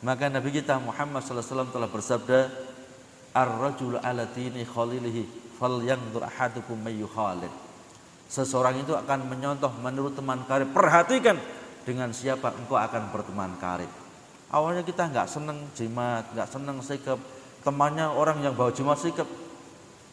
Maka 0.00 0.32
Nabi 0.32 0.52
kita 0.52 0.80
Muhammad 0.80 1.20
SAW 1.24 1.72
telah 1.72 1.88
bersabda, 1.88 2.48
Ar-rajul 3.30 4.00
ala 4.02 4.26
dini 4.26 4.66
khalilihi 4.66 5.54
fal 5.54 5.78
yandur 5.84 6.26
ahadukum 6.26 6.74
mayu 6.80 7.06
khalid. 7.06 7.52
Seseorang 8.26 8.80
itu 8.82 8.94
akan 8.96 9.26
menyontoh 9.26 9.70
menurut 9.82 10.18
teman 10.18 10.42
karib. 10.46 10.70
Perhatikan 10.74 11.38
dengan 11.86 12.10
siapa 12.10 12.54
engkau 12.54 12.78
akan 12.78 13.10
berteman 13.14 13.54
karib. 13.58 13.90
Awalnya 14.50 14.82
kita 14.82 15.10
nggak 15.10 15.28
seneng 15.30 15.70
jimat, 15.78 16.26
nggak 16.34 16.48
seneng 16.48 16.82
sikap. 16.82 17.18
Temannya 17.62 18.10
orang 18.10 18.42
yang 18.42 18.56
bawa 18.56 18.74
jimat 18.74 18.98
sikap. 18.98 19.28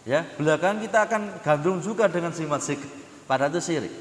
Ya, 0.06 0.24
belakangan 0.38 0.78
kita 0.84 1.00
akan 1.10 1.22
gandrung 1.42 1.80
juga 1.82 2.06
dengan 2.06 2.30
jimat 2.30 2.62
sikap. 2.62 2.90
Padahal 3.26 3.50
itu 3.54 3.62
sirik. 3.66 3.94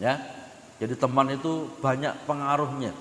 Ya, 0.00 0.39
jadi 0.80 0.96
teman 0.96 1.28
itu 1.28 1.68
banyak 1.84 2.16
pengaruhnya. 2.24 2.96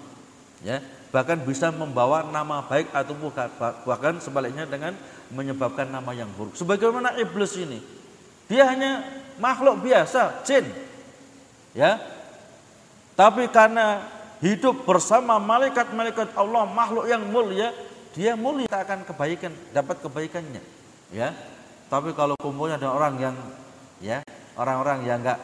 Ya, 0.60 0.84
bahkan 1.16 1.40
bisa 1.40 1.72
membawa 1.72 2.28
nama 2.28 2.60
baik 2.68 2.92
atau 2.92 3.16
bahkan 3.88 4.20
sebaliknya 4.20 4.68
dengan 4.68 4.92
menyebabkan 5.32 5.88
nama 5.88 6.12
yang 6.12 6.28
buruk. 6.36 6.60
Sebagaimana 6.60 7.16
iblis 7.16 7.56
ini, 7.56 7.80
dia 8.52 8.68
hanya 8.68 9.08
makhluk 9.40 9.80
biasa, 9.80 10.44
jin. 10.44 10.68
Ya. 11.72 11.96
Tapi 13.16 13.48
karena 13.48 14.04
hidup 14.44 14.84
bersama 14.84 15.40
malaikat-malaikat 15.40 16.36
Allah, 16.36 16.68
makhluk 16.68 17.08
yang 17.08 17.24
mulia, 17.32 17.72
dia 18.12 18.36
mulia 18.36 18.68
tak 18.68 18.84
akan 18.84 19.00
kebaikan, 19.08 19.56
dapat 19.72 20.04
kebaikannya. 20.04 20.60
Ya. 21.16 21.32
Tapi 21.88 22.12
kalau 22.12 22.36
kumpulnya 22.36 22.76
ada 22.76 22.92
orang 22.92 23.16
yang 23.16 23.36
ya, 24.04 24.20
orang-orang 24.60 25.08
yang 25.08 25.24
enggak 25.24 25.40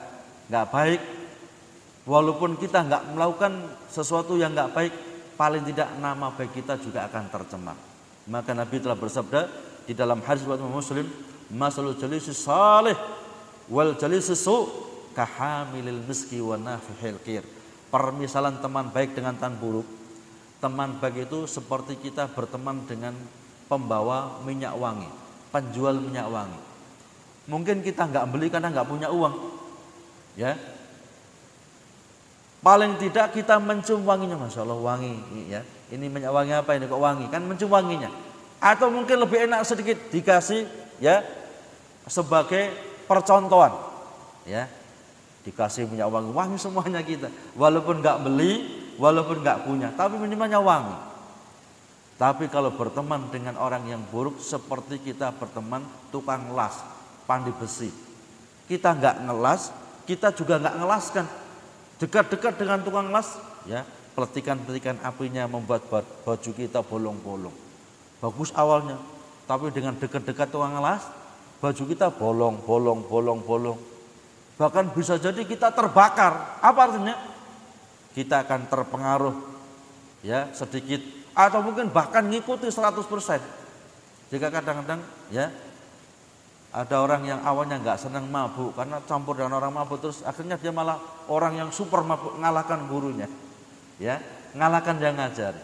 enggak 0.51 0.65
baik, 0.69 1.01
walaupun 2.05 2.55
kita 2.55 2.85
enggak 2.85 3.03
melakukan 3.11 3.53
sesuatu 3.89 4.37
yang 4.37 4.53
enggak 4.53 4.71
baik, 4.71 4.93
paling 5.35 5.65
tidak 5.67 5.89
nama 5.99 6.31
baik 6.31 6.55
kita 6.55 6.79
juga 6.79 7.09
akan 7.09 7.27
tercemar. 7.27 7.77
Maka 8.29 8.53
Nabi 8.53 8.77
telah 8.81 8.97
bersabda 8.97 9.41
di 9.85 9.93
dalam 9.93 10.21
hadis 10.23 10.45
riwayat 10.45 10.65
Muslim, 10.65 11.05
"Masalul 11.53 11.97
jalisi 11.97 12.33
salih 12.33 12.95
wal 13.69 13.97
jalisi 13.97 14.33
su 14.33 14.69
kahamilil 15.13 16.01
miski 16.05 16.41
wa 16.41 16.57
nafihil 16.57 17.19
qir." 17.21 17.43
Permisalan 17.89 18.61
teman 18.61 18.89
baik 18.89 19.13
dengan 19.13 19.37
tan 19.37 19.57
buruk. 19.57 19.85
Teman 20.57 20.97
baik 20.97 21.29
itu 21.29 21.45
seperti 21.45 22.01
kita 22.01 22.25
berteman 22.33 22.81
dengan 22.89 23.13
pembawa 23.69 24.41
minyak 24.41 24.73
wangi, 24.73 25.09
penjual 25.53 25.97
minyak 26.01 26.25
wangi. 26.29 26.61
Mungkin 27.45 27.85
kita 27.85 28.09
nggak 28.09 28.25
beli 28.33 28.49
karena 28.49 28.73
nggak 28.73 28.89
punya 28.89 29.13
uang, 29.13 29.35
ya 30.33 30.57
Paling 32.65 32.97
tidak 32.97 33.37
kita 33.37 33.61
mencium 33.61 34.01
wanginya, 34.09 34.41
masya 34.41 34.65
Allah 34.65 34.81
wangi, 34.81 35.13
ya. 35.45 35.61
Ini 35.93 36.09
minyak 36.09 36.33
wangi 36.33 36.49
apa 36.49 36.73
ini 36.73 36.89
kok 36.89 36.97
wangi? 36.97 37.29
Kan 37.29 37.45
mencium 37.45 37.69
wanginya. 37.69 38.09
Atau 38.57 38.89
mungkin 38.89 39.21
lebih 39.21 39.45
enak 39.45 39.61
sedikit 39.61 39.93
dikasih, 40.09 40.65
ya, 40.97 41.21
sebagai 42.09 42.73
percontohan, 43.05 43.69
ya. 44.49 44.65
Dikasih 45.45 45.85
minyak 45.85 46.09
wangi, 46.09 46.33
wangi 46.33 46.57
semuanya 46.57 47.05
kita. 47.05 47.29
Walaupun 47.53 48.01
nggak 48.01 48.25
beli, 48.25 48.65
walaupun 48.97 49.45
nggak 49.45 49.69
punya, 49.69 49.93
tapi 49.93 50.17
minimalnya 50.17 50.57
wangi. 50.57 50.97
Tapi 52.17 52.49
kalau 52.49 52.73
berteman 52.73 53.29
dengan 53.29 53.61
orang 53.61 53.85
yang 53.85 54.01
buruk 54.09 54.41
seperti 54.41 55.05
kita 55.05 55.37
berteman 55.37 55.85
tukang 56.09 56.49
las, 56.57 56.81
pandi 57.29 57.53
besi. 57.53 57.93
Kita 58.65 58.97
nggak 58.97 59.21
ngelas, 59.29 59.69
kita 60.09 60.33
juga 60.33 60.57
nggak 60.57 60.81
ngelaskan 60.81 61.44
Dekat-dekat 61.95 62.59
dengan 62.59 62.83
tukang 62.83 63.07
las, 63.07 63.39
ya, 63.63 63.87
peletikan-peletikan 64.15 64.99
apinya 65.03 65.47
membuat 65.47 65.87
baju 66.23 66.51
kita 66.51 66.83
bolong-bolong. 66.83 67.55
Bagus 68.19 68.51
awalnya, 68.55 68.99
tapi 69.47 69.71
dengan 69.71 69.95
dekat-dekat 69.95 70.51
tukang 70.51 70.75
las, 70.83 71.07
baju 71.63 71.83
kita 71.87 72.11
bolong, 72.11 72.55
bolong, 72.63 72.99
bolong, 73.07 73.39
bolong. 73.43 73.79
Bahkan 74.55 74.95
bisa 74.95 75.19
jadi 75.19 75.43
kita 75.43 75.71
terbakar. 75.71 76.63
Apa 76.63 76.79
artinya? 76.87 77.15
Kita 78.15 78.47
akan 78.47 78.71
terpengaruh 78.71 79.35
ya 80.23 80.47
sedikit 80.55 81.03
atau 81.35 81.59
mungkin 81.59 81.91
bahkan 81.91 82.23
ngikuti 82.23 82.71
100%. 82.71 83.03
Jika 84.31 84.47
kadang-kadang 84.47 85.03
ya 85.29 85.51
ada 86.75 86.95
orang 86.99 87.23
yang 87.23 87.39
awalnya 87.47 87.79
nggak 87.79 87.95
senang 87.95 88.27
mabuk 88.27 88.75
karena 88.75 88.99
campur 89.07 89.39
dengan 89.39 89.55
orang 89.55 89.71
mabuk 89.71 90.03
terus 90.03 90.19
akhirnya 90.27 90.59
dia 90.59 90.75
malah 90.75 90.99
orang 91.31 91.55
yang 91.55 91.69
super 91.71 92.03
mabuk 92.03 92.35
ngalahkan 92.35 92.83
gurunya. 92.91 93.31
Ya, 93.95 94.19
ngalahkan 94.51 94.99
yang 94.99 95.15
ngajar. 95.15 95.55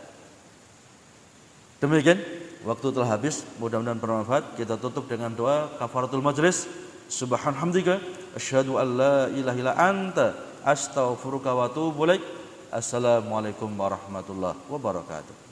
Demikian 1.83 2.15
waktu 2.63 2.87
telah 2.95 3.11
habis, 3.11 3.43
mudah-mudahan 3.59 3.99
bermanfaat. 3.99 4.55
Kita 4.55 4.79
tutup 4.79 5.11
dengan 5.11 5.35
doa 5.35 5.67
kafaratul 5.75 6.23
majlis. 6.23 6.63
Subhanallah, 7.11 7.99
asyhadu 8.39 8.79
an 8.79 8.87
la 8.95 9.17
ilaha 9.35 9.57
illa 9.59 9.73
anta 9.75 10.31
astaghfiruka 10.63 11.51
wa 11.51 11.67
atubu 11.67 12.07
ilaik. 12.07 12.23
Assalamualaikum 12.71 13.67
warahmatullahi 13.75 14.55
wabarakatuh. 14.71 15.50